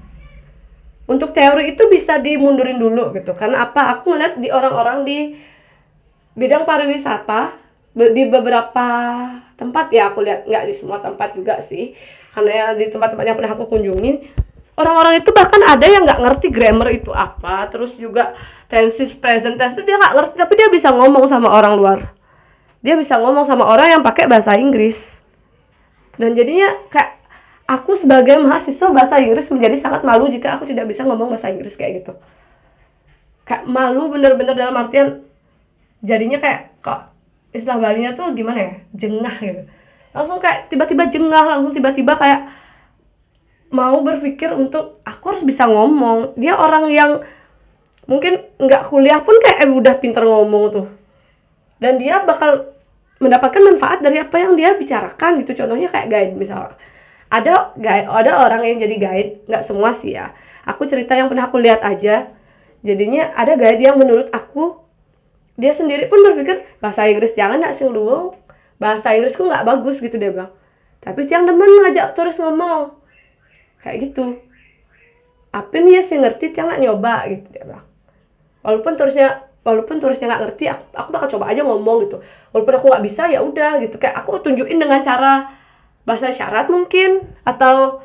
[1.04, 3.36] Untuk teori itu bisa dimundurin dulu gitu.
[3.36, 4.00] Karena apa?
[4.00, 5.18] Aku ngeliat di orang-orang di
[6.34, 7.60] bidang pariwisata
[7.94, 8.88] di beberapa
[9.54, 11.96] tempat ya aku lihat nggak di semua tempat juga sih.
[12.32, 14.12] Karena ya di tempat-tempat yang pernah aku kunjungi
[14.74, 17.68] orang-orang itu bahkan ada yang nggak ngerti grammar itu apa.
[17.68, 18.34] Terus juga
[18.72, 22.00] tenses present tense itu dia nggak ngerti tapi dia bisa ngomong sama orang luar
[22.84, 25.00] dia bisa ngomong sama orang yang pakai bahasa Inggris.
[26.20, 27.16] Dan jadinya kayak
[27.64, 31.80] aku sebagai mahasiswa bahasa Inggris menjadi sangat malu jika aku tidak bisa ngomong bahasa Inggris
[31.80, 32.14] kayak gitu.
[33.48, 35.24] Kayak malu bener-bener dalam artian
[36.04, 37.08] jadinya kayak kok
[37.56, 38.74] istilah Balinya tuh gimana ya?
[38.92, 39.62] Jengah gitu.
[40.12, 42.52] Langsung kayak tiba-tiba jengah langsung tiba-tiba kayak
[43.74, 46.36] mau berpikir untuk aku harus bisa ngomong.
[46.36, 47.12] Dia orang yang
[48.12, 50.88] mungkin nggak kuliah pun kayak eh, udah pinter ngomong tuh.
[51.80, 52.73] Dan dia bakal
[53.24, 55.64] mendapatkan manfaat dari apa yang dia bicarakan gitu.
[55.64, 56.76] Contohnya kayak guide misalnya
[57.34, 60.36] ada guide ada orang yang jadi guide nggak semua sih ya.
[60.68, 62.30] Aku cerita yang pernah aku lihat aja.
[62.84, 64.84] Jadinya ada guide yang menurut aku
[65.56, 68.34] dia sendiri pun berpikir bahasa Inggris jangan nak sing dulu
[68.82, 70.52] bahasa Inggrisku nggak bagus gitu dia bilang.
[71.00, 72.96] Tapi tiang temen ngajak terus ngomong.
[73.82, 74.40] Kayak gitu.
[75.54, 77.86] Apa nih ya sih ngerti tiang nggak nyoba gitu dia bilang.
[78.64, 82.18] Walaupun terusnya walaupun terusnya nggak ngerti aku, aku bakal coba aja ngomong gitu.
[82.52, 83.96] Walaupun aku nggak bisa ya udah gitu.
[83.98, 85.56] Kayak aku tunjukin dengan cara
[86.04, 88.04] bahasa syarat mungkin atau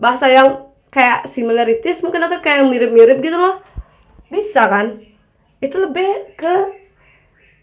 [0.00, 3.60] bahasa yang kayak similarities mungkin atau kayak yang mirip-mirip gitu loh.
[4.32, 5.04] Bisa kan?
[5.60, 6.54] Itu lebih ke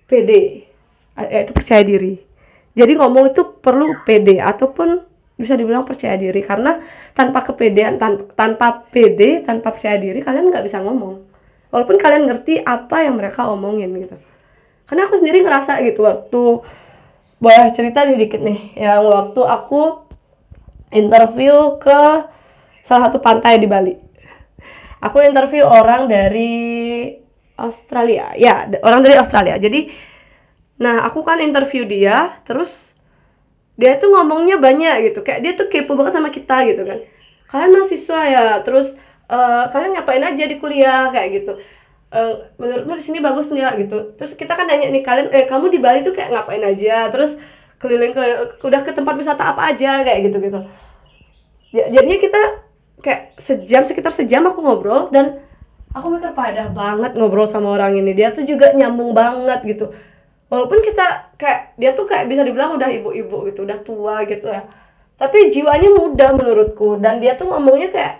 [0.05, 0.32] PD
[1.17, 2.21] yaitu percaya diri.
[2.76, 5.01] Jadi ngomong itu perlu PD ataupun
[5.39, 6.45] bisa dibilang percaya diri.
[6.45, 6.78] Karena
[7.17, 11.24] tanpa kepedean tan tanpa PD tanpa percaya diri kalian nggak bisa ngomong
[11.76, 14.15] walaupun kalian ngerti apa yang mereka omongin gitu.
[14.88, 16.63] Karena aku sendiri ngerasa gitu waktu
[17.36, 20.07] boleh cerita dikit nih yang waktu aku
[20.95, 21.99] interview ke
[22.88, 23.91] salah satu pantai di Bali.
[25.03, 27.11] Aku interview orang dari
[27.59, 28.32] Australia.
[28.39, 29.59] Ya orang dari Australia.
[29.59, 29.91] Jadi
[30.80, 32.71] nah aku kan interview dia terus
[33.76, 35.28] dia tuh ngomongnya banyak gitu.
[35.28, 37.03] Kayak dia tuh kepo banget sama kita gitu kan.
[37.51, 38.95] Kalian mahasiswa ya terus
[39.30, 41.09] uh, kalian ngapain aja di kuliah?
[41.09, 41.53] Kayak gitu.
[42.13, 43.73] Uh, menurutmu di sini bagus nggak?
[43.86, 43.97] Gitu.
[44.17, 47.09] Terus kita kan nanya nih kalian eh kamu di Bali tuh kayak ngapain aja?
[47.13, 47.38] Terus
[47.82, 48.23] keliling ke
[48.63, 50.01] udah ke tempat wisata apa aja?
[50.05, 50.59] Kayak gitu gitu.
[51.76, 52.41] Ya, jadinya kita
[53.03, 55.43] kayak sejam sekitar sejam aku ngobrol dan
[55.91, 58.15] aku mikir padah banget ngobrol sama orang ini.
[58.15, 59.91] Dia tuh juga nyambung banget gitu.
[60.45, 64.63] Walaupun kita kayak dia tuh kayak bisa dibilang udah ibu-ibu gitu udah tua gitu ya.
[65.15, 68.13] Tapi jiwanya muda menurutku dan dia tuh ngomongnya kayak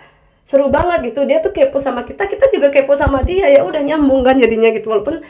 [0.46, 1.26] seru banget gitu.
[1.26, 3.50] Dia tuh kepo sama kita kita juga kepo sama dia.
[3.50, 4.88] Ya udah nyambung kan jadinya gitu.
[4.93, 5.22] Walaupun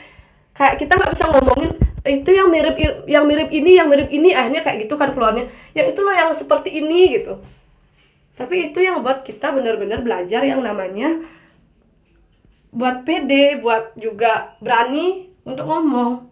[0.55, 1.71] kayak kita nggak bisa ngomongin
[2.05, 2.75] itu yang mirip
[3.09, 4.35] yang mirip ini yang mirip ini.
[4.35, 5.47] Akhirnya kayak gitu kan keluarnya.
[5.73, 7.39] Yang itu loh yang seperti ini gitu.
[8.35, 11.23] Tapi itu yang buat kita benar-benar belajar yang namanya
[12.75, 16.27] buat pede buat juga berani untuk ngomong.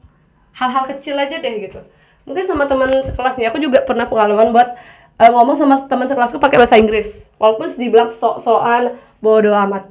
[0.53, 1.79] Hal-hal kecil aja deh gitu.
[2.27, 4.75] Mungkin sama teman sekelas nih aku juga pernah pengalaman buat
[5.19, 9.89] uh, ngomong sama teman sekelasku pakai bahasa Inggris walaupun dibilang sok-sokan bodoh amat.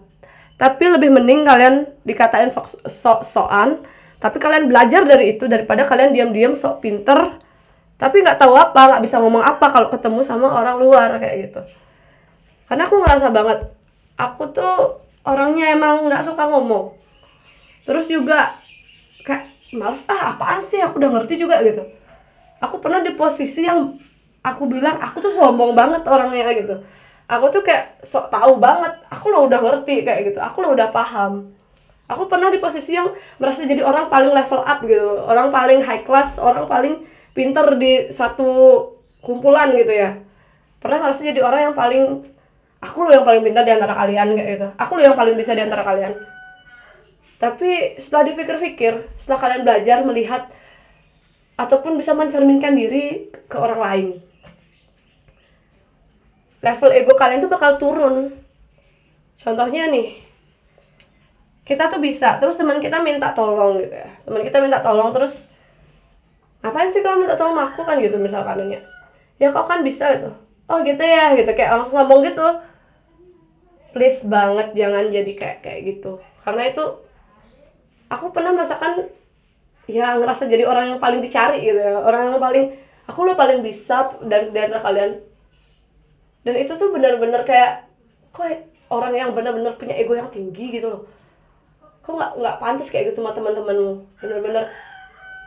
[0.61, 1.75] Tapi lebih mending kalian
[2.07, 2.53] dikatain
[2.87, 3.83] sok-sokan.
[4.23, 7.43] Tapi kalian belajar dari itu daripada kalian diam-diam sok pinter.
[7.99, 11.61] Tapi nggak tahu apa nggak bisa ngomong apa kalau ketemu sama orang luar kayak gitu.
[12.71, 13.59] Karena aku ngerasa banget
[14.15, 16.95] aku tuh orangnya emang nggak suka ngomong.
[17.83, 18.63] Terus juga
[19.27, 20.79] kayak males ah apaan sih?
[20.79, 21.83] Aku udah ngerti juga gitu.
[22.63, 23.99] Aku pernah di posisi yang
[24.43, 26.83] aku bilang aku tuh sombong banget orangnya gitu
[27.33, 28.93] aku tuh kayak sok tahu banget.
[29.09, 30.39] Aku lo udah ngerti kayak gitu.
[30.39, 31.57] Aku lo udah paham.
[32.13, 33.09] Aku pernah di posisi yang
[33.41, 35.25] merasa jadi orang paling level up gitu.
[35.25, 38.85] Orang paling high class orang paling pinter di satu
[39.25, 40.21] kumpulan gitu ya.
[40.77, 42.05] Pernah ngerasa jadi orang yang paling
[42.85, 44.69] aku lo yang paling pintar di antara kalian kayak gitu.
[44.77, 46.13] Aku lo yang paling bisa di antara kalian.
[47.41, 50.43] Tapi setelah dipikir-pikir setelah kalian belajar melihat
[51.57, 54.09] ataupun bisa mencerminkan diri ke orang lain
[56.63, 58.39] level ego kalian tuh bakal turun.
[59.43, 60.23] Contohnya nih
[61.67, 64.09] kita tuh bisa terus teman kita minta tolong gitu ya.
[64.23, 65.35] Teman kita minta tolong terus
[66.63, 67.83] apa sih kalau minta tolong aku?
[67.83, 68.81] Kan gitu misalkan ya
[69.43, 70.31] ya kau kan bisa gitu.
[70.71, 71.51] Oh gitu ya gitu.
[71.51, 72.47] Kayak langsung ngomong gitu.
[73.93, 76.23] Please banget jangan jadi kayak kayak gitu.
[76.47, 76.85] Karena itu
[78.07, 79.11] aku pernah masakan
[79.91, 81.99] ya ngerasa jadi orang yang paling dicari gitu ya.
[81.99, 82.79] Orang yang paling
[83.11, 85.32] aku lo paling bisa dan dari kalian
[86.43, 87.87] dan itu tuh benar-benar kayak
[88.35, 91.03] kok orang yang benar-benar punya ego yang tinggi gitu loh.
[92.03, 94.65] Kok nggak nggak pantas kayak gitu sama teman-temanmu benar-benar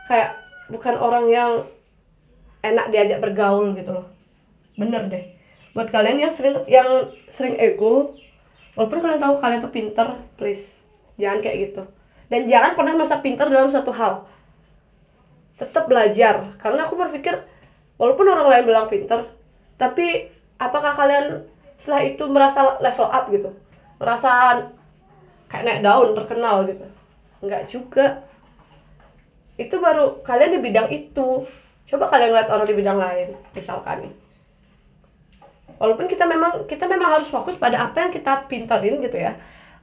[0.08, 0.40] kayak
[0.72, 1.50] bukan orang yang
[2.64, 4.06] enak diajak bergaul gitu loh.
[4.80, 5.24] Bener deh.
[5.76, 8.16] Buat kalian yang sering yang sering ego
[8.72, 10.08] walaupun kalian tahu kalian tuh pinter
[10.40, 10.64] please
[11.20, 11.82] jangan kayak gitu.
[12.32, 14.24] Dan jangan pernah masa pinter dalam satu hal.
[15.60, 16.56] Tetap belajar.
[16.58, 17.44] Karena aku berpikir
[18.00, 19.28] walaupun orang lain bilang pinter
[19.76, 21.44] tapi apakah kalian
[21.80, 23.50] setelah itu merasa level up gitu?
[24.00, 24.30] Merasa
[25.48, 26.86] kayak naik daun terkenal gitu?
[27.44, 28.06] Enggak juga.
[29.56, 31.48] Itu baru kalian di bidang itu.
[31.86, 34.10] Coba kalian lihat orang di bidang lain misalkan.
[35.76, 39.36] Walaupun kita memang kita memang harus fokus pada apa yang kita pintarin gitu ya.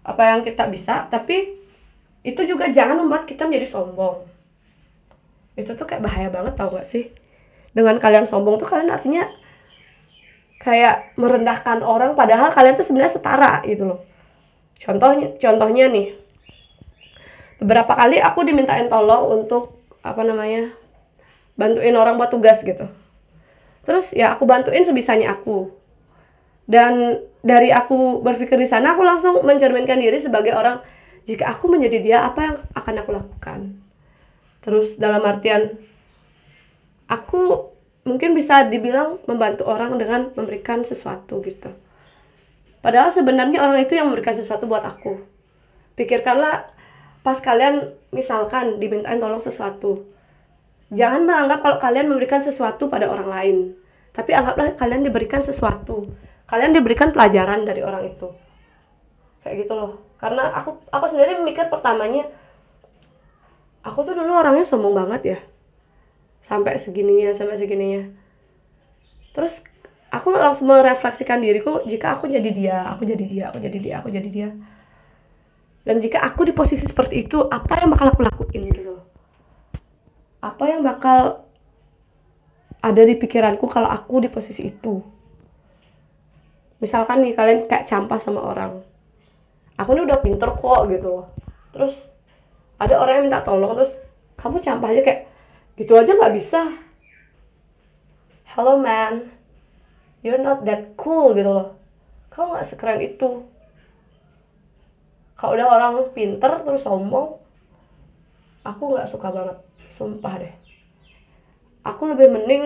[0.04, 1.64] Apa yang kita bisa tapi
[2.24, 4.26] itu juga jangan membuat kita menjadi sombong.
[5.54, 7.14] Itu tuh kayak bahaya banget tau gak sih?
[7.76, 9.28] Dengan kalian sombong tuh kalian artinya
[10.64, 14.00] kayak merendahkan orang padahal kalian tuh sebenarnya setara gitu loh.
[14.80, 16.16] Contohnya contohnya nih
[17.60, 20.72] beberapa kali aku dimintain tolong untuk apa namanya
[21.60, 22.88] bantuin orang buat tugas gitu.
[23.84, 25.72] Terus ya aku bantuin sebisanya aku.
[26.64, 30.80] Dan dari aku berpikir di sana aku langsung mencerminkan diri sebagai orang
[31.28, 33.60] jika aku menjadi dia apa yang akan aku lakukan?
[34.64, 35.76] Terus dalam artian
[37.12, 37.73] aku
[38.04, 41.72] mungkin bisa dibilang membantu orang dengan memberikan sesuatu gitu.
[42.84, 45.24] Padahal sebenarnya orang itu yang memberikan sesuatu buat aku.
[45.96, 46.68] Pikirkanlah
[47.24, 50.04] pas kalian misalkan dimintain tolong sesuatu
[50.92, 53.58] jangan menganggap kalau kalian memberikan sesuatu pada orang lain
[54.14, 56.06] tapi anggaplah kalian diberikan sesuatu.
[56.46, 58.30] Kalian diberikan pelajaran dari orang itu.
[59.42, 59.92] Kayak gitu loh.
[60.22, 62.30] Karena aku aku sendiri mikir pertamanya
[63.84, 65.40] aku tuh dulu orangnya sombong banget ya
[66.44, 68.12] sampai segininya sampai segininya.
[69.34, 69.60] Terus
[70.14, 74.10] aku langsung merefleksikan diriku jika aku jadi dia aku jadi dia aku jadi dia aku
[74.12, 74.50] jadi dia.
[75.84, 79.02] Dan jika aku di posisi seperti itu apa yang bakal aku lakuin gitu loh.
[80.40, 81.44] Apa yang bakal
[82.84, 85.04] ada di pikiranku kalau aku di posisi itu?
[86.80, 88.84] Misalkan nih kalian kayak campah sama orang.
[89.80, 91.28] Aku ini udah pinter kok gitu
[91.74, 91.98] terus
[92.78, 93.92] ada orang yang minta tolong terus
[94.38, 95.22] kamu campah aja kayak
[95.78, 96.62] gitu aja nggak bisa.
[98.54, 99.34] Hello man.
[100.22, 101.68] You're not that cool gitu loh.
[102.30, 103.30] Kamu nggak sekeren itu.
[105.36, 107.42] Kalau udah orang pinter terus sombong.
[108.64, 109.58] Aku nggak suka banget.
[109.98, 110.54] Sumpah deh.
[111.84, 112.64] Aku lebih mending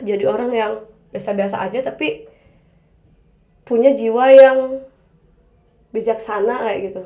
[0.00, 0.72] jadi orang yang
[1.12, 2.24] biasa-biasa aja tapi
[3.68, 4.58] punya jiwa yang
[5.94, 7.02] bijaksana kayak gitu.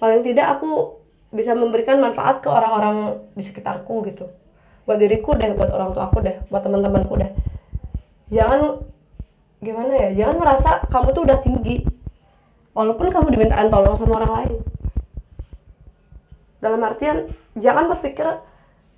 [0.00, 0.99] Paling tidak aku
[1.30, 4.26] bisa memberikan manfaat ke orang-orang di sekitarku gitu.
[4.86, 7.30] Buat diriku deh buat orang tua aku deh buat teman-temanku deh.
[8.34, 8.82] Jangan
[9.62, 11.76] gimana ya jangan merasa kamu tuh udah tinggi.
[12.74, 14.54] Walaupun kamu dimintain tolong sama orang lain.
[16.60, 18.26] Dalam artian jangan berpikir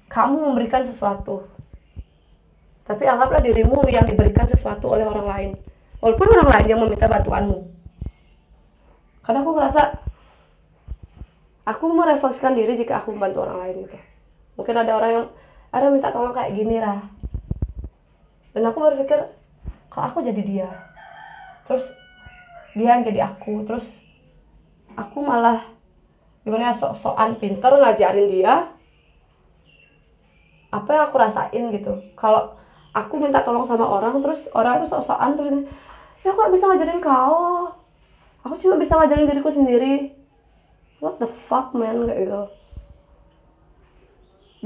[0.09, 1.49] kamu memberikan sesuatu.
[2.83, 5.51] Tapi anggaplah dirimu yang diberikan sesuatu oleh orang lain.
[6.03, 7.59] Walaupun orang lain yang meminta bantuanmu.
[9.23, 9.83] Karena aku ngerasa
[11.63, 13.99] aku merefleksikan diri jika aku membantu orang lain gitu.
[14.59, 15.27] Mungkin ada orang yang
[15.73, 17.01] ada minta tolong kayak gini lah
[18.53, 19.33] dan aku berpikir
[19.89, 20.69] kalau aku jadi dia?
[21.65, 21.85] Terus
[22.77, 23.65] dia yang jadi aku.
[23.65, 23.85] Terus
[24.93, 25.73] aku malah
[26.45, 28.67] gimana ya sok-sokan pinter ngajarin dia
[30.73, 31.93] apa yang aku rasain gitu.
[32.17, 32.57] Kalau
[32.93, 35.65] aku minta tolong sama orang terus orang itu sok-sokan terus
[36.25, 37.73] ya aku gak bisa ngajarin kau?
[38.43, 40.13] Aku cuma bisa ngajarin diriku sendiri
[41.03, 42.07] what the fuck man?
[42.07, 42.43] Kayak gitu.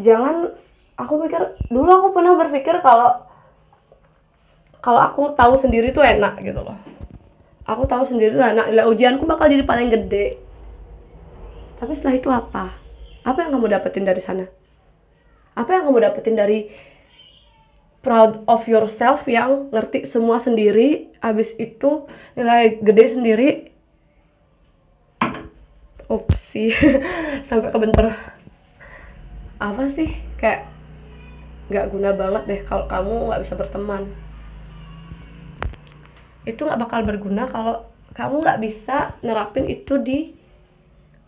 [0.04, 0.52] Jangan
[1.00, 3.24] aku pikir dulu aku pernah berpikir kalau
[4.84, 6.76] kalau aku tahu sendiri tuh enak gitu loh.
[7.66, 8.70] Aku tahu sendiri tuh enak.
[8.70, 10.38] Nilai ujianku bakal jadi paling gede.
[11.80, 12.76] Tapi setelah itu apa?
[13.26, 14.46] Apa yang kamu dapetin dari sana?
[15.58, 16.70] Apa yang kamu dapetin dari
[18.06, 22.06] proud of yourself yang ngerti semua sendiri abis itu
[22.38, 23.48] nilai gede sendiri
[26.06, 26.70] opsi
[27.48, 28.14] sampai kebentur.
[29.58, 30.14] Apa sih?
[30.38, 30.70] Kayak
[31.66, 34.02] nggak guna banget deh kalau kamu nggak bisa berteman.
[36.46, 40.18] Itu nggak bakal berguna kalau kamu nggak bisa nerapin itu di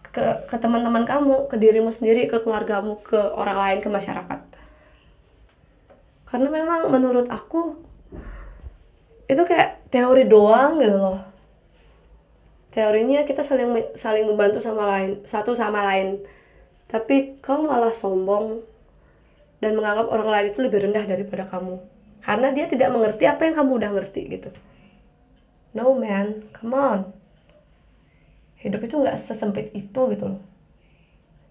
[0.09, 4.41] ke ke teman-teman kamu ke dirimu sendiri ke keluargamu ke orang lain ke masyarakat.
[6.29, 7.76] Karena memang menurut aku
[9.29, 11.28] itu kayak teori doang gitu loh
[12.79, 16.22] teorinya kita saling saling membantu sama lain satu sama lain.
[16.87, 18.62] Tapi kamu malah sombong
[19.59, 21.83] dan menganggap orang lain itu lebih rendah daripada kamu.
[22.22, 24.51] Karena dia tidak mengerti apa yang kamu udah ngerti gitu.
[25.74, 26.47] No man.
[26.55, 27.01] Come on.
[28.62, 30.43] Hidup itu nggak sesempit itu gitu loh.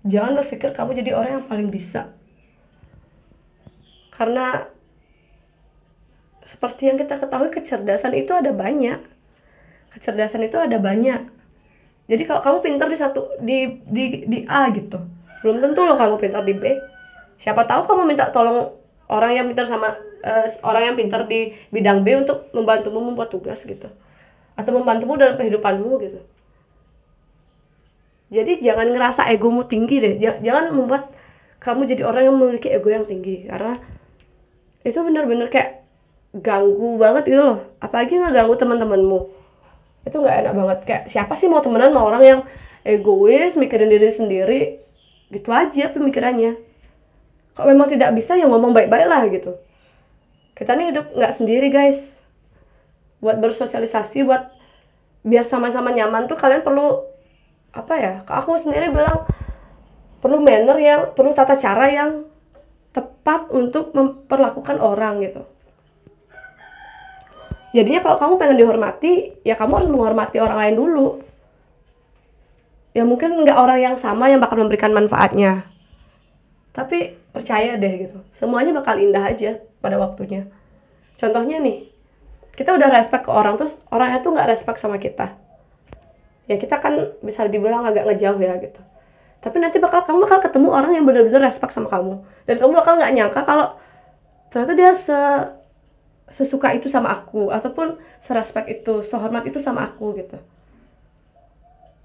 [0.08, 2.08] Jangan berpikir kamu jadi orang yang paling bisa.
[4.16, 4.64] Karena
[6.48, 9.17] seperti yang kita ketahui kecerdasan itu ada banyak
[9.98, 11.34] kecerdasan itu ada banyak.
[12.08, 15.02] Jadi kalau kamu pintar di satu di di di A gitu.
[15.44, 16.64] Belum tentu loh kamu pintar di B.
[17.42, 18.72] Siapa tahu kamu minta tolong
[19.12, 23.60] orang yang pintar sama uh, orang yang pintar di bidang B untuk membantumu membuat tugas
[23.66, 23.92] gitu.
[24.56, 26.20] Atau membantumu dalam kehidupanmu gitu.
[28.28, 30.14] Jadi jangan ngerasa egomu tinggi deh.
[30.20, 31.12] Jangan membuat
[31.60, 33.52] kamu jadi orang yang memiliki ego yang tinggi.
[33.52, 33.76] Karena
[34.88, 35.84] itu benar-benar kayak
[36.40, 37.60] ganggu banget gitu loh.
[37.84, 39.20] Apalagi nggak ganggu teman-temanmu
[40.08, 40.80] itu nggak enak banget.
[40.88, 42.40] Kayak siapa sih mau temenan sama orang yang
[42.88, 44.62] egois mikirin diri sendiri?
[45.28, 46.56] Gitu aja pemikirannya.
[47.54, 49.60] Kalau memang tidak bisa ya ngomong baik-baik lah gitu.
[50.56, 52.00] Kita nih hidup nggak sendiri guys.
[53.20, 54.56] Buat bersosialisasi buat
[55.28, 57.04] biar sama-sama nyaman tuh kalian perlu
[57.76, 59.28] apa ya aku sendiri bilang
[60.24, 62.12] perlu manner yang perlu tata cara yang
[62.96, 65.44] tepat untuk memperlakukan orang gitu
[67.78, 71.08] jadinya kalau kamu pengen dihormati ya kamu harus menghormati orang lain dulu.
[72.98, 75.70] Ya mungkin nggak orang yang sama yang bakal memberikan manfaatnya.
[76.74, 78.18] Tapi percaya deh gitu.
[78.34, 80.50] Semuanya bakal indah aja pada waktunya.
[81.22, 81.86] Contohnya nih
[82.58, 85.38] kita udah respect ke orang terus orangnya tuh nggak respect sama kita.
[86.50, 88.82] Ya kita kan bisa dibilang agak ngejauh ya gitu.
[89.46, 92.26] Tapi nanti bakal kamu bakal ketemu orang yang benar-benar respect sama kamu.
[92.50, 93.78] Dan kamu bakal nggak nyangka kalau
[94.50, 95.20] ternyata dia se
[96.32, 100.38] sesuka itu sama aku ataupun serespek itu sehormat itu sama aku gitu.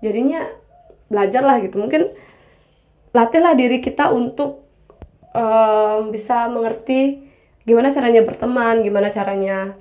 [0.02, 0.46] Jadinya
[1.10, 1.78] belajarlah gitu.
[1.78, 2.14] Mungkin
[3.12, 4.66] latihlah diri kita untuk
[5.34, 7.28] um, bisa mengerti
[7.62, 9.78] gimana caranya berteman gimana caranya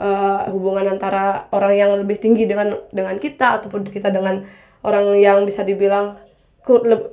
[0.00, 4.48] uh, hubungan antara orang yang lebih tinggi dengan dengan kita ataupun kita dengan
[4.80, 6.16] orang yang bisa dibilang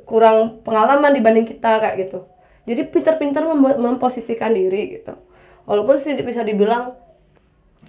[0.08, 2.20] kurang pengalaman dibanding kita kayak gitu.
[2.68, 3.48] Jadi pinter-pinter
[3.80, 5.16] memposisikan diri gitu
[5.68, 6.96] walaupun sih bisa dibilang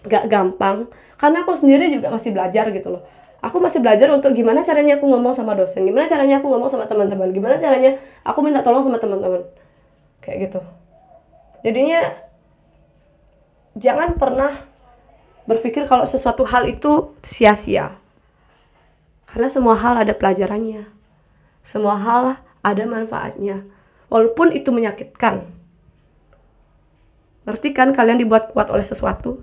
[0.05, 3.03] gak gampang karena aku sendiri juga masih belajar gitu loh.
[3.39, 6.91] Aku masih belajar untuk gimana caranya aku ngomong sama dosen gimana caranya aku ngomong sama
[6.91, 9.47] teman-teman gimana caranya aku minta tolong sama teman-teman.
[10.21, 10.61] Kayak gitu.
[11.63, 12.19] Jadinya
[13.79, 14.67] jangan pernah
[15.47, 17.95] berpikir kalau sesuatu hal itu sia-sia.
[19.31, 20.89] Karena semua hal ada pelajarannya.
[21.63, 23.63] Semua hal ada manfaatnya.
[24.09, 25.58] Walaupun itu menyakitkan
[27.49, 29.41] Ngerti kan kalian dibuat kuat oleh sesuatu?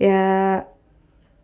[0.00, 0.64] Ya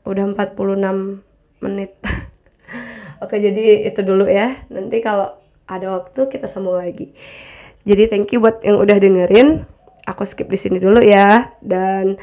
[0.09, 1.21] udah 46
[1.61, 1.93] menit.
[3.23, 4.65] Oke, jadi itu dulu ya.
[4.73, 5.37] Nanti kalau
[5.69, 7.13] ada waktu kita sambung lagi.
[7.85, 9.69] Jadi thank you buat yang udah dengerin.
[10.09, 12.17] Aku skip di sini dulu ya dan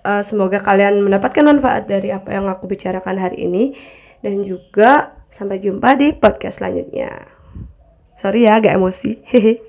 [0.00, 3.76] uh, semoga kalian mendapatkan manfaat dari apa yang aku bicarakan hari ini
[4.24, 7.28] dan juga sampai jumpa di podcast selanjutnya.
[8.24, 9.20] Sorry ya agak emosi.
[9.28, 9.60] Hehe.